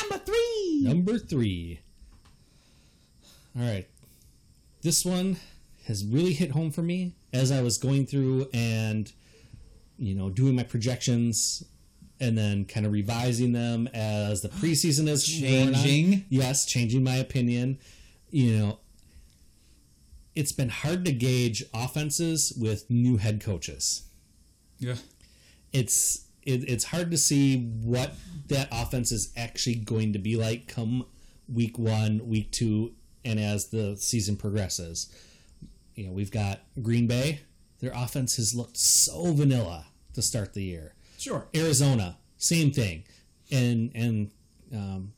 Number 0.00 0.18
three. 0.18 0.80
Number 0.84 1.18
three. 1.18 1.80
All 3.58 3.66
right. 3.66 3.88
This 4.82 5.04
one 5.04 5.38
has 5.88 6.04
really 6.04 6.32
hit 6.32 6.52
home 6.52 6.70
for 6.70 6.82
me 6.82 7.16
as 7.32 7.50
I 7.50 7.60
was 7.60 7.76
going 7.76 8.06
through 8.06 8.46
and, 8.54 9.12
you 9.98 10.14
know, 10.14 10.30
doing 10.30 10.54
my 10.54 10.62
projections 10.62 11.64
and 12.20 12.38
then 12.38 12.66
kind 12.66 12.86
of 12.86 12.92
revising 12.92 13.52
them 13.52 13.88
as 13.92 14.42
the 14.42 14.48
preseason 14.48 15.08
is. 15.08 15.26
Changing? 15.26 16.24
Yes, 16.28 16.66
changing 16.66 17.02
my 17.02 17.16
opinion. 17.16 17.80
You 18.30 18.58
know, 18.58 18.78
it's 20.34 20.52
been 20.52 20.68
hard 20.68 21.04
to 21.04 21.12
gauge 21.12 21.64
offenses 21.72 22.52
with 22.58 22.88
new 22.90 23.16
head 23.18 23.40
coaches 23.40 24.02
Yeah. 24.78 24.96
it's 25.72 26.24
it, 26.42 26.68
it's 26.68 26.84
hard 26.84 27.10
to 27.10 27.16
see 27.18 27.56
what 27.82 28.12
that 28.48 28.68
offense 28.70 29.10
is 29.12 29.32
actually 29.36 29.76
going 29.76 30.12
to 30.12 30.18
be 30.18 30.36
like 30.36 30.66
come 30.68 31.06
week 31.48 31.78
one, 31.78 32.20
week 32.28 32.50
two, 32.50 32.92
and 33.24 33.40
as 33.40 33.68
the 33.68 33.96
season 33.96 34.36
progresses. 34.36 35.10
You 35.94 36.06
know, 36.06 36.12
we've 36.12 36.30
got 36.30 36.60
Green 36.82 37.06
Bay. 37.06 37.40
Their 37.80 37.92
offense 37.94 38.36
has 38.36 38.54
looked 38.54 38.76
so 38.76 39.32
vanilla 39.32 39.86
to 40.12 40.20
start 40.20 40.52
the 40.52 40.62
year. 40.62 40.94
Sure. 41.18 41.46
Arizona, 41.54 42.18
same 42.36 42.70
thing, 42.70 43.04
and 43.50 43.90
and 43.94 44.30
um, 44.70 45.12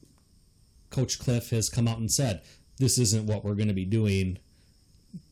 Coach 0.91 1.19
Kliff 1.19 1.51
has 1.51 1.69
come 1.69 1.89
out 1.89 1.99
and 1.99 2.11
said 2.11 2.43
this 2.79 2.99
isn't 2.99 3.27
what 3.27 3.45
we're 3.45 3.55
going 3.55 3.67
to 3.69 3.75
be 3.75 3.85
doing 3.85 4.39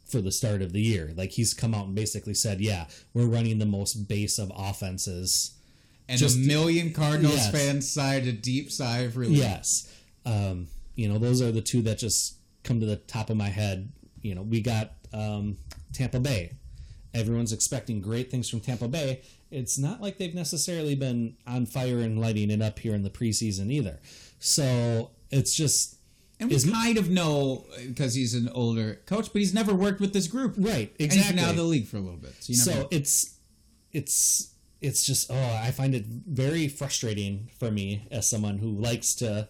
for 0.04 0.20
the 0.20 0.30
start 0.32 0.62
of 0.62 0.72
the 0.72 0.80
year. 0.80 1.12
Like 1.16 1.30
he's 1.32 1.54
come 1.54 1.74
out 1.74 1.86
and 1.86 1.94
basically 1.94 2.34
said, 2.34 2.60
yeah, 2.60 2.86
we're 3.14 3.26
running 3.26 3.58
the 3.58 3.66
most 3.66 4.08
base 4.08 4.38
of 4.38 4.52
offenses. 4.56 5.54
And 6.08 6.18
Just- 6.18 6.36
a 6.36 6.40
million 6.40 6.92
Cardinals 6.92 7.36
Yes. 7.36 7.50
fans 7.50 7.90
sighed 7.90 8.26
a 8.26 8.32
deep 8.32 8.70
sigh 8.70 8.98
of 9.00 9.16
relief. 9.16 9.38
Yes, 9.38 9.88
um, 10.26 10.68
you 10.94 11.08
know 11.08 11.18
those 11.18 11.40
are 11.42 11.50
the 11.50 11.62
two 11.62 11.82
that 11.82 11.98
just 11.98 12.36
come 12.62 12.80
to 12.80 12.86
the 12.86 12.96
top 12.96 13.30
of 13.30 13.36
my 13.36 13.48
head. 13.48 13.90
You 14.22 14.34
know, 14.34 14.42
we 14.42 14.60
got 14.60 14.92
um, 15.12 15.56
Tampa 15.92 16.20
Bay, 16.20 16.52
Everyone's 17.14 17.52
expecting 17.52 18.00
great 18.00 18.30
things 18.30 18.48
from 18.50 18.58
Tampa 18.60 18.88
Bay. 18.88 19.20
It's 19.50 19.78
not 19.78 20.00
like 20.00 20.18
they've 20.18 20.34
necessarily 20.34 20.96
been 20.96 21.36
on 21.46 21.64
fire 21.64 22.00
and 22.00 22.20
lighting 22.20 22.50
it 22.50 22.60
up 22.60 22.80
here 22.80 22.92
in 22.94 23.04
the 23.04 23.10
preseason 23.10 23.70
either. 23.70 24.00
So 24.40 25.10
it's 25.30 25.54
just 25.54 25.93
And 26.40 26.50
we 26.50 26.56
Is- 26.56 26.68
kind 26.68 26.98
of 26.98 27.08
know 27.08 27.64
because 27.86 28.14
he's 28.14 28.34
an 28.34 28.48
older 28.48 29.00
coach, 29.06 29.32
but 29.32 29.40
he's 29.40 29.54
never 29.54 29.72
worked 29.72 30.00
with 30.00 30.12
this 30.12 30.26
group. 30.26 30.54
right, 30.58 30.92
And 30.98 31.12
he's 31.12 31.20
exactly. 31.20 31.42
out 31.42 31.50
of 31.50 31.56
the 31.56 31.62
league 31.62 31.86
for 31.86 31.96
a 31.96 32.00
little 32.00 32.18
bit. 32.18 32.34
So, 32.40 32.52
you 32.52 32.58
never 32.58 32.82
so 32.82 32.88
it's 32.90 33.34
it's 33.92 34.54
it's 34.84 35.04
just 35.06 35.30
oh 35.30 35.58
i 35.62 35.70
find 35.70 35.94
it 35.94 36.04
very 36.06 36.68
frustrating 36.68 37.48
for 37.58 37.70
me 37.70 38.06
as 38.10 38.28
someone 38.28 38.58
who 38.58 38.70
likes 38.70 39.14
to 39.14 39.48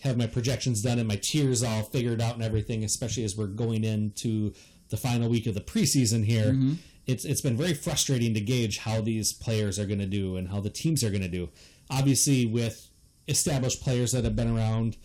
have 0.00 0.16
my 0.16 0.26
projections 0.26 0.80
done 0.80 0.98
and 0.98 1.08
my 1.08 1.16
tiers 1.16 1.62
all 1.62 1.82
figured 1.82 2.20
out 2.20 2.34
and 2.34 2.42
everything 2.42 2.84
especially 2.84 3.24
as 3.24 3.36
we're 3.36 3.46
going 3.46 3.84
into 3.84 4.52
the 4.88 4.96
final 4.96 5.28
week 5.28 5.46
of 5.46 5.54
the 5.54 5.60
preseason 5.60 6.24
here 6.24 6.52
mm-hmm. 6.52 6.74
it's 7.06 7.24
it's 7.24 7.42
been 7.42 7.56
very 7.56 7.74
frustrating 7.74 8.32
to 8.32 8.40
gauge 8.40 8.78
how 8.78 9.00
these 9.00 9.32
players 9.32 9.78
are 9.78 9.86
going 9.86 9.98
to 9.98 10.06
do 10.06 10.36
and 10.36 10.48
how 10.48 10.60
the 10.60 10.70
teams 10.70 11.04
are 11.04 11.10
going 11.10 11.22
to 11.22 11.28
do 11.28 11.50
obviously 11.90 12.46
with 12.46 12.88
established 13.26 13.82
players 13.82 14.12
that 14.12 14.24
have 14.24 14.36
been 14.36 14.56
around 14.56 14.96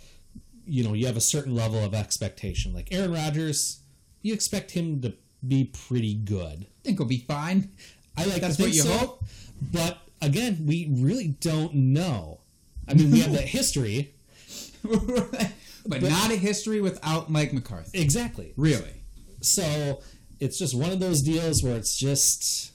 you 0.65 0.83
know 0.83 0.93
you 0.93 1.05
have 1.05 1.17
a 1.17 1.21
certain 1.21 1.55
level 1.55 1.83
of 1.83 1.93
expectation 1.93 2.73
like 2.73 2.87
aaron 2.91 3.11
rodgers 3.11 3.81
you 4.21 4.33
expect 4.33 4.71
him 4.71 5.01
to 5.01 5.13
be 5.45 5.65
pretty 5.65 6.13
good 6.13 6.67
I 6.83 6.85
think 6.87 6.99
he'll 6.99 7.07
be 7.07 7.19
fine. 7.19 7.69
I 8.17 8.25
like 8.25 8.41
That's 8.41 8.59
what 8.59 8.73
you 8.73 8.81
so, 8.81 8.91
hope? 8.91 9.23
But 9.71 9.99
again, 10.21 10.65
we 10.65 10.89
really 10.91 11.29
don't 11.29 11.73
know. 11.73 12.41
I 12.89 12.93
mean, 12.93 13.09
we 13.09 13.21
have 13.21 13.31
that 13.31 13.47
history. 13.47 14.13
but, 14.83 16.01
not 16.01 16.29
a 16.29 16.35
history 16.35 16.81
without 16.81 17.29
Mike 17.29 17.53
McCarthy. 17.53 18.01
Exactly. 18.01 18.53
Really. 18.57 19.05
So 19.39 20.01
it's 20.41 20.59
just 20.59 20.75
one 20.75 20.91
of 20.91 20.99
those 20.99 21.21
deals 21.21 21.63
where 21.63 21.77
it's 21.77 21.95
just 21.95 22.73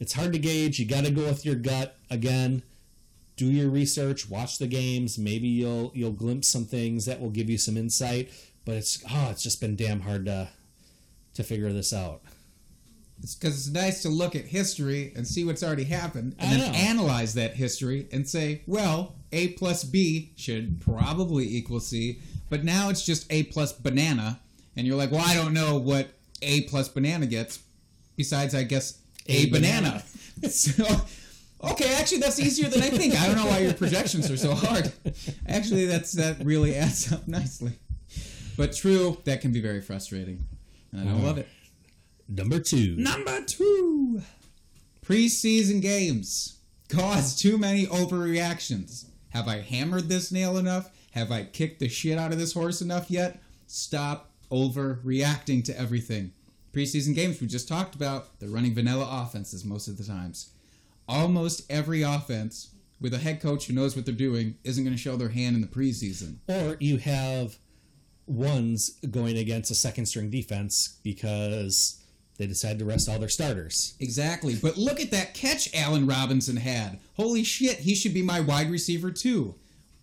it's 0.00 0.12
hard 0.12 0.32
to 0.32 0.40
gauge. 0.40 0.80
You 0.80 0.86
got 0.86 1.04
to 1.04 1.12
go 1.12 1.22
with 1.22 1.46
your 1.46 1.54
gut 1.54 1.96
again. 2.10 2.64
Do 3.36 3.46
your 3.46 3.68
research, 3.68 4.30
watch 4.30 4.58
the 4.58 4.66
games. 4.66 5.18
Maybe 5.18 5.48
you'll 5.48 5.92
you'll 5.94 6.12
glimpse 6.12 6.48
some 6.48 6.64
things 6.64 7.04
that 7.04 7.20
will 7.20 7.30
give 7.30 7.50
you 7.50 7.58
some 7.58 7.76
insight. 7.76 8.30
But 8.64 8.76
it's 8.76 9.04
oh, 9.10 9.28
it's 9.30 9.42
just 9.42 9.60
been 9.60 9.76
damn 9.76 10.00
hard 10.00 10.26
to 10.26 10.48
to 11.34 11.42
figure 11.44 11.72
this 11.72 11.92
out. 11.92 12.22
It's 13.22 13.34
because 13.34 13.54
it's 13.66 13.74
nice 13.74 14.02
to 14.02 14.08
look 14.08 14.36
at 14.36 14.44
history 14.44 15.12
and 15.16 15.26
see 15.26 15.44
what's 15.44 15.62
already 15.62 15.84
happened, 15.84 16.36
and 16.38 16.60
then 16.60 16.74
analyze 16.74 17.34
that 17.34 17.54
history 17.54 18.08
and 18.12 18.28
say, 18.28 18.62
well, 18.66 19.14
A 19.32 19.48
plus 19.48 19.84
B 19.84 20.32
should 20.36 20.80
probably 20.82 21.46
equal 21.56 21.80
C, 21.80 22.20
but 22.50 22.62
now 22.62 22.90
it's 22.90 23.04
just 23.04 23.26
A 23.30 23.44
plus 23.44 23.72
banana, 23.72 24.40
and 24.76 24.86
you're 24.86 24.96
like, 24.96 25.10
well, 25.10 25.24
I 25.24 25.34
don't 25.34 25.54
know 25.54 25.78
what 25.78 26.08
A 26.42 26.62
plus 26.62 26.88
banana 26.88 27.26
gets, 27.26 27.58
besides, 28.16 28.54
I 28.54 28.64
guess, 28.64 28.98
A, 29.28 29.44
A 29.44 29.46
banana. 29.46 30.02
so, 30.50 30.84
okay, 31.72 31.94
actually, 31.94 32.18
that's 32.18 32.38
easier 32.40 32.68
than 32.68 32.82
I 32.82 32.90
think. 32.90 33.14
I 33.20 33.26
don't 33.26 33.36
know 33.36 33.46
why 33.46 33.58
your 33.60 33.74
projections 33.82 34.30
are 34.30 34.36
so 34.36 34.54
hard. 34.54 34.92
Actually, 35.48 35.86
that's 35.86 36.12
that 36.12 36.44
really 36.44 36.74
adds 36.74 37.12
up 37.12 37.26
nicely. 37.28 37.72
But 38.56 38.74
true, 38.74 39.18
that 39.24 39.40
can 39.40 39.52
be 39.52 39.60
very 39.60 39.80
frustrating, 39.80 40.44
and 40.92 41.00
I 41.02 41.04
don't 41.04 41.14
Uh-huh. 41.18 41.26
love 41.26 41.38
it. 41.38 41.48
Number 42.28 42.58
two. 42.58 42.96
Number 42.96 43.42
two, 43.44 44.22
preseason 45.04 45.80
games 45.82 46.58
cause 46.88 47.36
too 47.36 47.58
many 47.58 47.86
overreactions. 47.86 49.06
Have 49.30 49.48
I 49.48 49.60
hammered 49.60 50.08
this 50.08 50.32
nail 50.32 50.56
enough? 50.56 50.90
Have 51.12 51.30
I 51.30 51.44
kicked 51.44 51.80
the 51.80 51.88
shit 51.88 52.18
out 52.18 52.32
of 52.32 52.38
this 52.38 52.52
horse 52.54 52.80
enough 52.82 53.10
yet? 53.10 53.40
Stop 53.66 54.30
overreacting 54.50 55.64
to 55.64 55.78
everything. 55.78 56.32
Preseason 56.72 57.14
games 57.14 57.40
we 57.40 57.46
just 57.46 57.68
talked 57.68 57.94
about, 57.94 58.38
they're 58.38 58.48
running 58.50 58.74
vanilla 58.74 59.08
offenses 59.22 59.64
most 59.64 59.88
of 59.88 59.96
the 59.96 60.04
times. 60.04 60.50
Almost 61.08 61.70
every 61.70 62.02
offense 62.02 62.70
with 63.00 63.14
a 63.14 63.18
head 63.18 63.40
coach 63.40 63.66
who 63.66 63.74
knows 63.74 63.94
what 63.94 64.06
they're 64.06 64.14
doing 64.14 64.56
isn't 64.64 64.82
going 64.82 64.96
to 64.96 65.02
show 65.02 65.16
their 65.16 65.28
hand 65.28 65.54
in 65.54 65.62
the 65.62 65.68
preseason. 65.68 66.38
or 66.48 66.76
you 66.80 66.98
have 66.98 67.56
ones 68.26 68.98
going 69.10 69.36
against 69.36 69.70
a 69.70 69.74
second 69.74 70.06
string 70.06 70.30
defense 70.30 70.98
because 71.04 72.02
they 72.38 72.46
decide 72.46 72.78
to 72.78 72.84
rest 72.84 73.08
all 73.08 73.18
their 73.18 73.28
starters. 73.28 73.94
Exactly. 74.00 74.56
But 74.56 74.76
look 74.76 75.00
at 75.00 75.10
that 75.12 75.34
catch 75.34 75.72
Allen 75.74 76.06
Robinson 76.06 76.56
had. 76.56 76.98
Holy 77.16 77.44
shit, 77.44 77.78
he 77.80 77.94
should 77.94 78.12
be 78.14 78.22
my 78.22 78.40
wide 78.40 78.70
receiver 78.70 79.10
too. 79.10 79.54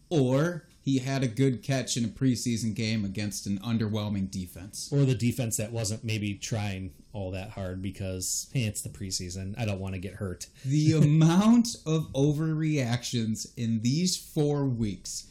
Or 0.09 0.65
he 0.83 0.99
had 0.99 1.23
a 1.23 1.27
good 1.27 1.63
catch 1.63 1.95
in 1.95 2.03
a 2.03 2.09
preseason 2.09 2.75
game 2.75 3.05
against 3.05 3.47
an 3.47 3.57
underwhelming 3.59 4.29
defense. 4.29 4.89
Or 4.91 5.05
the 5.05 5.15
defense 5.15 5.55
that 5.55 5.71
wasn't 5.71 6.03
maybe 6.03 6.33
trying 6.33 6.91
all 7.13 7.31
that 7.31 7.51
hard 7.51 7.81
because 7.81 8.49
hey, 8.53 8.63
it's 8.63 8.81
the 8.81 8.89
preseason. 8.89 9.57
I 9.57 9.63
don't 9.63 9.79
want 9.79 9.95
to 9.95 9.99
get 9.99 10.15
hurt. 10.15 10.47
The 10.65 10.93
amount 10.93 11.77
of 11.85 12.11
overreactions 12.13 13.47
in 13.55 13.81
these 13.81 14.17
four 14.17 14.65
weeks. 14.65 15.27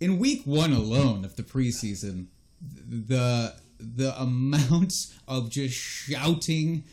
In 0.00 0.18
week 0.18 0.42
one 0.44 0.72
alone 0.72 1.24
of 1.24 1.36
the 1.36 1.42
preseason, 1.42 2.26
the 2.60 3.54
the 3.78 4.18
amount 4.20 5.12
of 5.28 5.50
just 5.50 5.74
shouting 5.74 6.84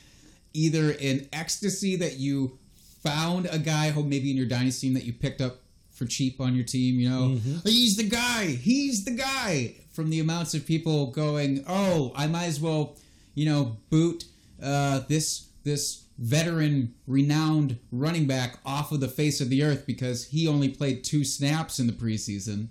either 0.53 0.91
in 0.91 1.29
ecstasy 1.31 1.95
that 1.95 2.17
you 2.17 2.57
found 3.03 3.47
a 3.51 3.59
guy 3.59 3.91
who 3.91 4.03
maybe 4.03 4.31
in 4.31 4.37
your 4.37 4.47
dynasty 4.47 4.87
team 4.87 4.95
that 4.95 5.05
you 5.05 5.13
picked 5.13 5.39
up 5.39 5.61
for 5.99 6.05
cheap 6.05 6.39
on 6.39 6.55
your 6.55 6.63
team, 6.63 6.97
you 6.97 7.09
know, 7.09 7.37
he's 7.65 7.97
the 7.97 8.07
guy, 8.07 8.45
he's 8.45 9.03
the 9.03 9.11
guy. 9.11 9.75
From 9.91 10.09
the 10.09 10.21
amounts 10.21 10.53
of 10.53 10.65
people 10.65 11.07
going, 11.07 11.65
oh, 11.67 12.13
I 12.15 12.25
might 12.27 12.45
as 12.45 12.61
well, 12.61 12.95
you 13.35 13.45
know, 13.45 13.75
boot 13.89 14.23
uh, 14.63 15.01
this 15.09 15.49
this 15.65 16.05
veteran, 16.17 16.95
renowned 17.05 17.77
running 17.91 18.25
back 18.25 18.59
off 18.65 18.93
of 18.93 19.01
the 19.01 19.09
face 19.09 19.41
of 19.41 19.49
the 19.49 19.61
earth 19.61 19.85
because 19.85 20.27
he 20.27 20.47
only 20.47 20.69
played 20.69 21.03
two 21.03 21.25
snaps 21.25 21.79
in 21.79 21.87
the 21.87 21.93
preseason 21.93 22.69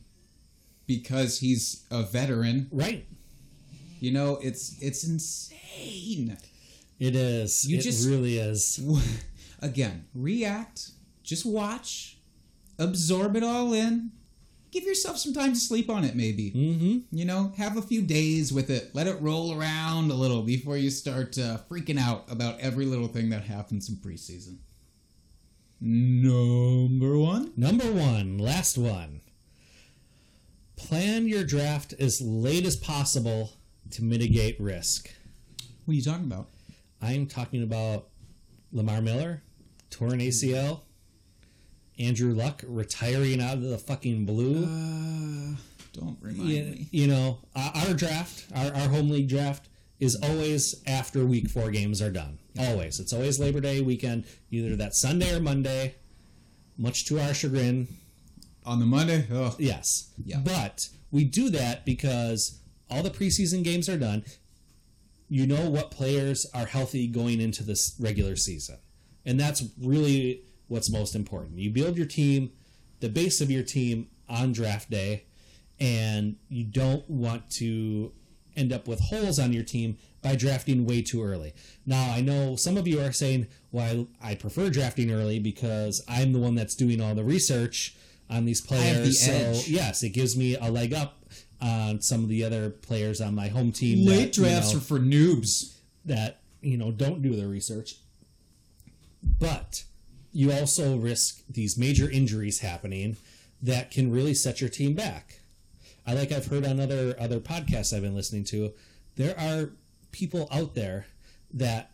because 0.87 1.41
he's 1.41 1.85
a 1.91 2.03
veteran. 2.03 2.69
Right. 2.73 3.07
You 4.01 4.12
know, 4.12 4.38
it's 4.43 4.81
it's 4.81 5.05
insane. 5.05 6.38
It 6.99 7.14
is. 7.14 7.64
You 7.69 7.79
it 7.79 7.83
just- 7.83 8.09
really 8.09 8.38
is. 8.38 8.81
Again, 9.61 10.07
react, 10.14 10.91
just 11.25 11.45
watch, 11.45 12.17
absorb 12.79 13.37
it 13.37 13.43
all 13.43 13.73
in. 13.73 14.12
Give 14.71 14.85
yourself 14.85 15.17
some 15.17 15.33
time 15.33 15.55
to 15.55 15.59
sleep 15.59 15.88
on 15.88 16.05
it, 16.05 16.14
maybe. 16.14 16.51
Mm-hmm. 16.51 17.17
You 17.17 17.25
know, 17.25 17.53
have 17.57 17.79
a 17.79 17.83
few 17.83 18.03
days 18.03 18.53
with 18.53 18.69
it. 18.69 18.95
Let 18.95 19.07
it 19.07 19.21
roll 19.21 19.59
around 19.59 20.11
a 20.11 20.14
little 20.14 20.43
before 20.43 20.77
you 20.77 20.91
start 20.91 21.38
uh, 21.38 21.59
freaking 21.71 21.99
out 21.99 22.31
about 22.31 22.61
every 22.61 22.85
little 22.85 23.09
thing 23.09 23.31
that 23.31 23.45
happens 23.45 23.88
in 23.88 23.97
preseason. 23.97 24.59
Number 25.81 27.17
one. 27.17 27.53
Number 27.57 27.91
one, 27.91 28.37
last 28.37 28.77
one. 28.77 29.21
Plan 30.77 31.27
your 31.27 31.45
draft 31.45 31.95
as 31.99 32.21
late 32.21 32.67
as 32.67 32.77
possible 32.77 33.53
to 33.91 34.05
mitigate 34.05 34.61
risk. 34.61 35.11
What 35.85 35.93
are 35.93 35.97
you 35.97 36.03
talking 36.03 36.27
about? 36.27 36.49
I'm 37.01 37.27
talking 37.27 37.62
about 37.62 38.09
Lamar 38.73 39.01
Miller, 39.01 39.43
torn 39.91 40.19
ACL, 40.19 40.83
Andrew 41.98 42.32
Luck 42.32 42.62
retiring 42.66 43.40
out 43.40 43.54
of 43.54 43.62
the 43.62 43.78
fucking 43.78 44.24
blue. 44.24 44.64
Uh, 44.64 45.56
don't 45.92 46.16
remind 46.20 46.48
you, 46.48 46.62
me. 46.64 46.88
you 46.90 47.06
know, 47.08 47.38
our, 47.56 47.92
draft, 47.94 48.46
our, 48.54 48.66
our 48.72 48.88
home 48.88 49.11
league 49.11 49.28
draft, 49.28 49.68
is 49.98 50.14
always 50.22 50.80
after 50.87 51.24
week 51.26 51.48
four 51.50 51.70
games 51.70 52.00
are 52.00 52.11
done. 52.11 52.38
Always. 52.58 53.00
It's 53.00 53.12
always 53.12 53.40
Labor 53.40 53.61
Day 53.61 53.80
weekend, 53.80 54.24
either 54.50 54.76
that 54.76 54.94
Sunday 54.94 55.34
or 55.34 55.40
Monday, 55.40 55.96
much 56.76 57.04
to 57.06 57.18
our 57.18 57.34
chagrin. 57.34 57.88
On 58.64 58.78
the 58.78 58.87
Monday? 58.87 59.26
Oh, 59.32 59.56
Yes. 59.58 60.12
Yeah. 60.24 60.38
But 60.38 60.88
we 61.11 61.24
do 61.24 61.50
that 61.50 61.84
because 61.84 62.61
all 62.88 63.02
the 63.02 63.11
preseason 63.11 63.64
games 63.64 63.88
are 63.88 63.98
done. 63.98 64.24
You 65.28 65.46
know 65.46 65.68
what 65.68 65.90
players 65.90 66.46
are 66.54 66.66
healthy 66.66 67.06
going 67.08 67.40
into 67.40 67.64
this 67.64 67.96
regular 67.98 68.37
season. 68.37 68.78
And 69.26 69.38
that's 69.38 69.64
really 69.82 70.42
what's 70.68 70.90
most 70.90 71.14
important. 71.14 71.59
You 71.59 71.70
build 71.70 71.96
your 71.96 72.07
team, 72.07 72.52
the 73.00 73.09
base 73.09 73.40
of 73.40 73.50
your 73.50 73.62
team 73.62 74.09
on 74.28 74.52
draft 74.52 74.90
day, 74.90 75.24
and 75.81 76.37
you 76.48 76.64
don't 76.64 77.09
want 77.09 77.50
to 77.52 78.12
end 78.57 78.72
up 78.72 78.88
with 78.88 79.00
holes 79.00 79.38
on 79.38 79.52
your 79.52 79.62
team 79.62 79.96
by 80.20 80.35
drafting 80.35 80.85
way 80.85 81.00
too 81.00 81.22
early. 81.22 81.54
Now, 81.87 82.12
I 82.12 82.20
know 82.20 82.57
some 82.57 82.76
of 82.76 82.88
you 82.88 83.00
are 83.00 83.12
saying, 83.12 83.46
well, 83.70 84.09
I, 84.22 84.35
prefer 84.35 84.68
drafting 84.68 85.12
early 85.12 85.38
because 85.38 86.02
I'm 86.09 86.33
the 86.33 86.40
one 86.40 86.57
that's 86.57 86.74
doing 86.74 87.00
all 87.00 87.14
the 87.14 87.22
research 87.22 87.96
on 88.28 88.44
these 88.44 88.61
players. 88.61 89.24
so, 89.24 89.33
edge. 89.33 89.68
yes, 89.68 90.02
it 90.02 90.11
gives 90.11 90.37
me 90.37 90.57
a 90.57 90.70
leg 90.70 90.92
up 90.92 91.24
on 91.61 92.00
some 92.00 92.22
of 92.22 92.28
the 92.28 92.44
other 92.44 92.70
players 92.70 93.20
on 93.20 93.35
my 93.35 93.48
home 93.48 93.72
team. 93.72 94.07
late 94.07 94.35
that, 94.35 94.37
you 94.37 94.44
drafts 94.44 94.72
know, 94.72 94.78
are 94.78 94.83
for 94.83 94.98
noobs. 94.98 95.76
that 96.04 96.40
you 96.61 96.76
know 96.76 96.90
don't 96.90 97.22
do 97.22 97.37
their 97.37 97.48
research 97.48 97.96
but 99.22 99.85
you 100.38 100.53
also 100.53 100.96
risk 100.96 101.42
these 101.48 101.77
major 101.77 102.09
injuries 102.11 102.61
happening 102.61 103.16
that 103.61 103.90
can 103.90 104.12
really 104.12 104.35
set 104.35 104.61
your 104.61 104.70
team 104.70 104.94
back 104.94 105.40
i 106.07 106.14
like 106.14 106.31
i've 106.31 106.46
heard 106.46 106.64
on 106.64 106.79
other 106.79 107.14
other 107.18 107.40
podcasts 107.40 107.94
i've 107.94 108.03
been 108.03 108.14
listening 108.14 108.44
to 108.44 108.72
there 109.16 109.35
are 109.38 109.70
people 110.12 110.48
out 110.53 110.74
there 110.74 111.07
that 111.53 111.90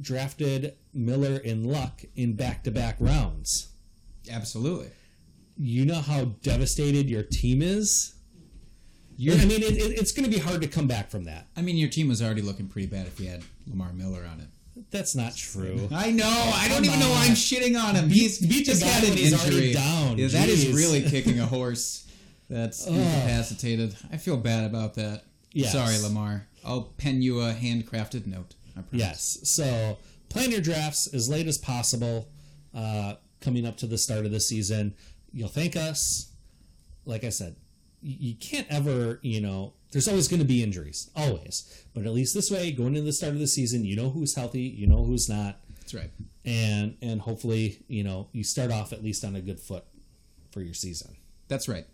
drafted 0.00 0.74
Miller 0.92 1.40
and 1.44 1.66
Luck 1.66 2.02
in 2.14 2.34
back 2.34 2.64
to 2.64 2.70
back 2.70 2.96
rounds. 3.00 3.68
Absolutely. 4.30 4.90
You 5.56 5.86
know 5.86 6.00
how 6.00 6.24
devastated 6.42 7.08
your 7.08 7.22
team 7.22 7.62
is? 7.62 8.14
You're, 9.16 9.36
I 9.36 9.46
mean, 9.46 9.62
it, 9.62 9.78
it, 9.78 9.98
it's 9.98 10.12
going 10.12 10.30
to 10.30 10.30
be 10.30 10.42
hard 10.42 10.60
to 10.60 10.68
come 10.68 10.86
back 10.86 11.10
from 11.10 11.24
that. 11.24 11.46
I 11.56 11.62
mean, 11.62 11.76
your 11.76 11.88
team 11.88 12.08
was 12.08 12.20
already 12.20 12.42
looking 12.42 12.68
pretty 12.68 12.88
bad 12.88 13.06
if 13.06 13.18
you 13.18 13.30
had 13.30 13.42
Lamar 13.66 13.92
Miller 13.94 14.28
on 14.30 14.40
it. 14.40 14.48
That's 14.90 15.14
not 15.14 15.34
true. 15.36 15.88
I 15.92 16.10
know. 16.10 16.28
I 16.54 16.68
don't 16.68 16.76
Come 16.78 16.84
even 16.86 17.00
know 17.00 17.10
why. 17.10 17.24
I'm 17.26 17.32
shitting 17.32 17.80
on 17.82 17.94
him. 17.94 18.08
He's 18.10 18.38
beat 18.38 18.66
the 18.66 18.72
just 18.72 18.82
guy 18.82 18.88
had 18.88 19.04
an 19.04 19.16
he's 19.16 19.32
already 19.32 19.56
injury. 19.68 19.72
down. 19.72 20.18
Yeah, 20.18 20.28
that 20.28 20.48
is 20.48 20.64
Jeez. 20.66 20.74
really 20.74 21.02
kicking 21.10 21.40
a 21.40 21.46
horse. 21.46 22.06
That's 22.48 22.86
incapacitated. 22.86 23.96
I 24.12 24.18
feel 24.18 24.36
bad 24.36 24.64
about 24.64 24.94
that. 24.94 25.24
Yes. 25.52 25.72
Sorry, 25.72 25.98
Lamar. 25.98 26.46
I'll 26.64 26.82
pen 26.98 27.22
you 27.22 27.40
a 27.40 27.52
handcrafted 27.52 28.26
note. 28.26 28.54
I 28.76 28.82
promise. 28.82 28.88
Yes. 28.92 29.38
So 29.44 29.98
plan 30.28 30.50
your 30.50 30.60
drafts 30.60 31.12
as 31.12 31.28
late 31.28 31.46
as 31.46 31.58
possible 31.58 32.28
uh, 32.74 33.14
coming 33.40 33.66
up 33.66 33.76
to 33.78 33.86
the 33.86 33.98
start 33.98 34.26
of 34.26 34.30
the 34.32 34.40
season. 34.40 34.94
You'll 35.32 35.48
thank 35.48 35.76
us. 35.76 36.30
Like 37.04 37.24
I 37.24 37.30
said, 37.30 37.56
you 38.02 38.34
can't 38.34 38.66
ever, 38.68 39.18
you 39.22 39.40
know, 39.40 39.72
there's 39.96 40.08
always 40.08 40.28
going 40.28 40.40
to 40.40 40.46
be 40.46 40.62
injuries, 40.62 41.10
always. 41.16 41.84
But 41.94 42.04
at 42.04 42.12
least 42.12 42.34
this 42.34 42.50
way, 42.50 42.70
going 42.70 42.88
into 42.96 43.00
the 43.06 43.12
start 43.14 43.32
of 43.32 43.38
the 43.38 43.46
season, 43.46 43.86
you 43.86 43.96
know 43.96 44.10
who's 44.10 44.34
healthy, 44.34 44.60
you 44.60 44.86
know 44.86 45.02
who's 45.04 45.26
not, 45.28 45.58
That's 45.80 45.94
right. 45.94 46.10
and 46.44 46.96
and 47.00 47.22
hopefully, 47.22 47.78
you 47.88 48.04
know, 48.04 48.28
you 48.32 48.44
start 48.44 48.70
off 48.70 48.92
at 48.92 49.02
least 49.02 49.24
on 49.24 49.34
a 49.36 49.40
good 49.40 49.58
foot 49.58 49.84
for 50.50 50.60
your 50.60 50.74
season. 50.74 51.16
That's 51.48 51.66
right. 51.68 51.86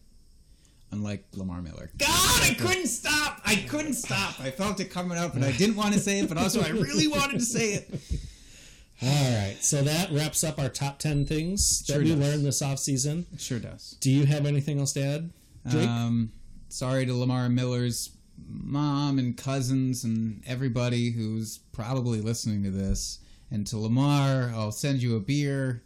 Unlike 0.90 1.26
Lamar 1.36 1.62
Miller. 1.62 1.90
God, 1.96 2.08
I 2.42 2.54
couldn't 2.58 2.88
stop. 2.88 3.40
I 3.46 3.54
couldn't 3.68 3.94
stop. 3.94 4.40
I 4.40 4.50
felt 4.50 4.80
it 4.80 4.90
coming 4.90 5.16
up, 5.16 5.34
and 5.36 5.44
I 5.44 5.52
didn't 5.52 5.76
want 5.76 5.94
to 5.94 6.00
say 6.00 6.18
it, 6.20 6.28
but 6.28 6.36
also 6.38 6.60
I 6.60 6.70
really 6.70 7.06
wanted 7.06 7.38
to 7.38 7.44
say 7.46 7.74
it. 7.74 7.88
All 9.02 9.08
right. 9.08 9.56
So 9.60 9.82
that 9.82 10.10
wraps 10.12 10.44
up 10.44 10.58
our 10.58 10.68
top 10.68 10.98
10 10.98 11.24
things 11.26 11.84
that 11.86 11.94
Sure 11.94 12.02
we 12.02 12.10
does. 12.10 12.18
learned 12.18 12.44
this 12.46 12.60
off 12.62 12.78
season. 12.78 13.26
It 13.32 13.40
sure 13.40 13.58
does. 13.58 13.96
Do 14.00 14.10
you 14.10 14.26
have 14.26 14.44
anything 14.46 14.78
else 14.78 14.92
to 14.94 15.02
add, 15.02 15.30
Jake? 15.68 15.88
Um, 15.88 16.30
sorry 16.72 17.04
to 17.06 17.14
Lamar 17.14 17.48
Miller's 17.48 18.10
mom 18.48 19.18
and 19.18 19.36
cousins 19.36 20.04
and 20.04 20.42
everybody 20.46 21.10
who's 21.10 21.58
probably 21.58 22.20
listening 22.20 22.64
to 22.64 22.70
this. 22.70 23.18
And 23.50 23.66
to 23.66 23.78
Lamar, 23.78 24.50
I'll 24.54 24.72
send 24.72 25.02
you 25.02 25.16
a 25.16 25.20
beer. 25.20 25.82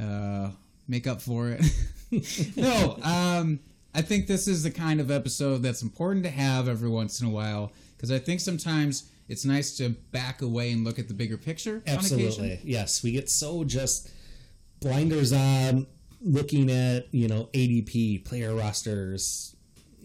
Uh, 0.00 0.50
make 0.86 1.06
up 1.06 1.22
for 1.22 1.50
it. 1.50 1.64
no, 2.56 2.98
um, 3.02 3.60
I 3.94 4.02
think 4.02 4.26
this 4.26 4.46
is 4.46 4.62
the 4.62 4.70
kind 4.70 5.00
of 5.00 5.10
episode 5.10 5.62
that's 5.62 5.82
important 5.82 6.24
to 6.24 6.30
have 6.30 6.68
every 6.68 6.88
once 6.88 7.20
in 7.20 7.26
a 7.26 7.30
while 7.30 7.72
because 7.96 8.12
I 8.12 8.18
think 8.18 8.40
sometimes 8.40 9.10
it's 9.28 9.44
nice 9.44 9.76
to 9.78 9.90
back 10.12 10.42
away 10.42 10.72
and 10.72 10.84
look 10.84 10.98
at 10.98 11.08
the 11.08 11.14
bigger 11.14 11.38
picture. 11.38 11.82
Absolutely. 11.86 12.60
Yes. 12.62 13.02
We 13.02 13.12
get 13.12 13.30
so 13.30 13.64
just 13.64 14.10
blinders 14.80 15.32
on 15.32 15.86
looking 16.20 16.70
at, 16.70 17.12
you 17.12 17.28
know, 17.28 17.48
ADP, 17.54 18.24
player 18.24 18.54
rosters, 18.54 19.56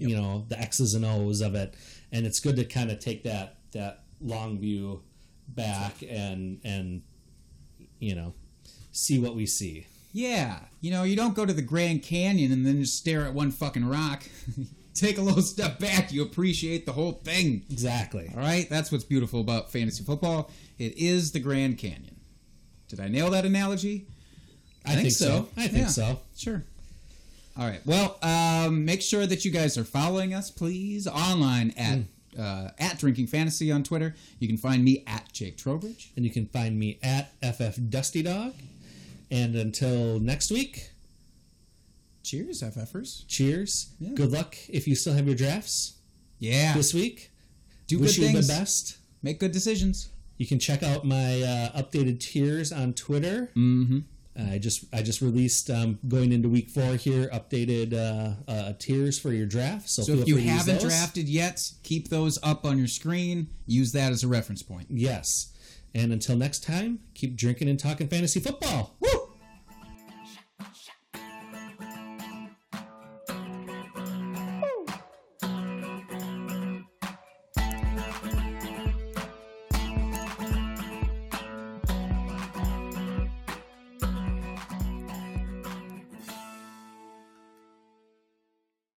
you 0.08 0.16
know, 0.16 0.46
the 0.50 0.60
X's 0.60 0.94
and 0.94 1.06
O's 1.06 1.42
of 1.42 1.56
it. 1.56 1.74
And 2.12 2.26
it's 2.26 2.40
good 2.40 2.56
to 2.58 2.66
kind 2.66 2.92
of 2.92 3.00
take 3.00 3.24
that 3.24 3.58
that 3.72 4.04
long 4.22 4.60
view 4.60 5.02
back 5.48 6.04
and 6.08 6.60
and 6.64 7.02
you 8.00 8.16
know, 8.16 8.34
see 8.92 9.20
what 9.20 9.36
we 9.36 9.46
see. 9.46 9.88
Yeah, 10.12 10.60
you 10.82 10.92
know, 10.92 11.04
you 11.04 11.16
don't 11.16 11.34
go 11.36 11.46
to 11.46 11.54
the 11.54 11.62
Grand 11.64 12.04
Canyon 12.04 12.52
and 12.52 12.66
then 12.66 12.82
just 12.82 12.98
stare 12.98 13.26
at 13.26 13.34
one 13.34 13.50
fucking 13.52 13.86
rock. 13.88 14.24
Take 14.94 15.18
a 15.18 15.22
little 15.22 15.42
step 15.42 15.80
back, 15.80 16.12
you 16.14 16.22
appreciate 16.22 16.86
the 16.86 16.92
whole 16.92 17.14
thing. 17.14 17.66
Exactly. 17.72 18.30
All 18.32 18.40
right, 18.40 18.70
that's 18.70 18.92
what's 18.92 19.04
beautiful 19.04 19.42
about 19.42 19.72
fantasy 19.72 20.04
football. 20.04 20.52
It 20.78 20.96
is 20.98 21.32
the 21.32 21.40
Grand 21.40 21.80
Canyon. 21.80 22.20
Did 22.90 23.00
I 23.00 23.08
nail 23.08 23.32
that 23.32 23.44
analogy? 23.44 24.06
I, 24.86 24.96
think, 24.98 25.12
so. 25.12 25.48
I 25.58 25.68
think 25.68 25.86
Yeah. 25.86 25.88
so. 25.88 26.20
Sure. 26.38 26.64
All 27.58 27.68
right. 27.68 27.82
Well, 27.86 28.18
um, 28.24 28.84
make 28.86 29.02
sure 29.02 29.28
that 29.28 29.46
you 29.46 29.52
guys 29.52 29.78
are 29.78 29.84
following 29.84 30.34
us, 30.34 30.50
please, 30.50 31.08
online 31.08 31.72
at 31.78 32.00
uh, 32.40 32.70
at 32.80 32.98
Drinking 32.98 33.28
Fantasy 33.28 33.72
on 33.72 33.84
Twitter. 33.84 34.16
You 34.40 34.48
can 34.48 34.58
find 34.58 34.84
me 34.84 35.04
at 35.06 35.32
Jake 35.34 35.56
Trowbridge. 35.58 36.12
And 36.16 36.26
you 36.26 36.32
can 36.32 36.48
find 36.48 36.80
me 36.80 36.98
at 37.04 37.32
FF 37.44 37.78
Dusty 37.90 38.24
Dog. 38.24 38.54
And 39.30 39.56
until 39.56 40.20
next 40.20 40.50
week, 40.52 40.90
Cheers, 42.24 42.62
FFers. 42.64 43.28
cheers. 43.28 43.90
Yeah. 44.00 44.14
Good 44.16 44.32
luck 44.32 44.56
if 44.70 44.88
you 44.88 44.96
still 44.96 45.14
have 45.14 45.28
your 45.28 45.36
drafts 45.36 45.94
Yeah. 46.40 46.74
this 46.74 46.94
week. 46.94 47.30
Do 47.88 48.00
Wish 48.00 48.16
good 48.16 48.22
you 48.24 48.28
things. 48.32 48.48
the 48.48 48.54
best. 48.54 48.98
Make 49.22 49.40
good 49.40 49.52
decisions. 49.52 50.10
You 50.38 50.48
can 50.48 50.58
check 50.58 50.82
out 50.84 51.06
my 51.06 51.42
uh, 51.42 51.82
updated 51.82 52.20
tiers 52.20 52.72
on 52.72 52.94
Twitter. 52.94 53.52
Mm-hmm. 53.56 54.00
I 54.36 54.58
just 54.58 54.86
I 54.92 55.02
just 55.04 55.22
released 55.22 55.70
um, 55.70 56.00
going 56.08 56.32
into 56.32 56.50
week 56.50 56.70
four 56.70 56.96
here 56.96 57.28
updated 57.28 57.94
uh, 57.94 58.52
uh, 58.52 58.74
tiers 58.80 59.20
for 59.20 59.32
your 59.32 59.46
draft. 59.46 59.90
So, 59.90 60.02
So 60.02 60.14
if 60.14 60.28
you 60.28 60.38
haven't 60.38 60.82
drafted 60.82 61.30
yet, 61.30 61.72
keep 61.84 62.10
those 62.10 62.40
up 62.42 62.66
on 62.66 62.78
your 62.80 62.88
screen. 62.88 63.48
Use 63.68 63.92
that 63.92 64.12
as 64.12 64.24
a 64.24 64.28
reference 64.28 64.64
point. 64.64 64.88
yes. 64.90 65.50
And 65.96 66.12
until 66.12 66.36
next 66.36 66.64
time, 66.64 67.02
keep 67.14 67.36
drinking 67.36 67.70
and 67.70 67.80
talking 67.80 68.08
fantasy 68.08 68.40
football. 68.40 68.96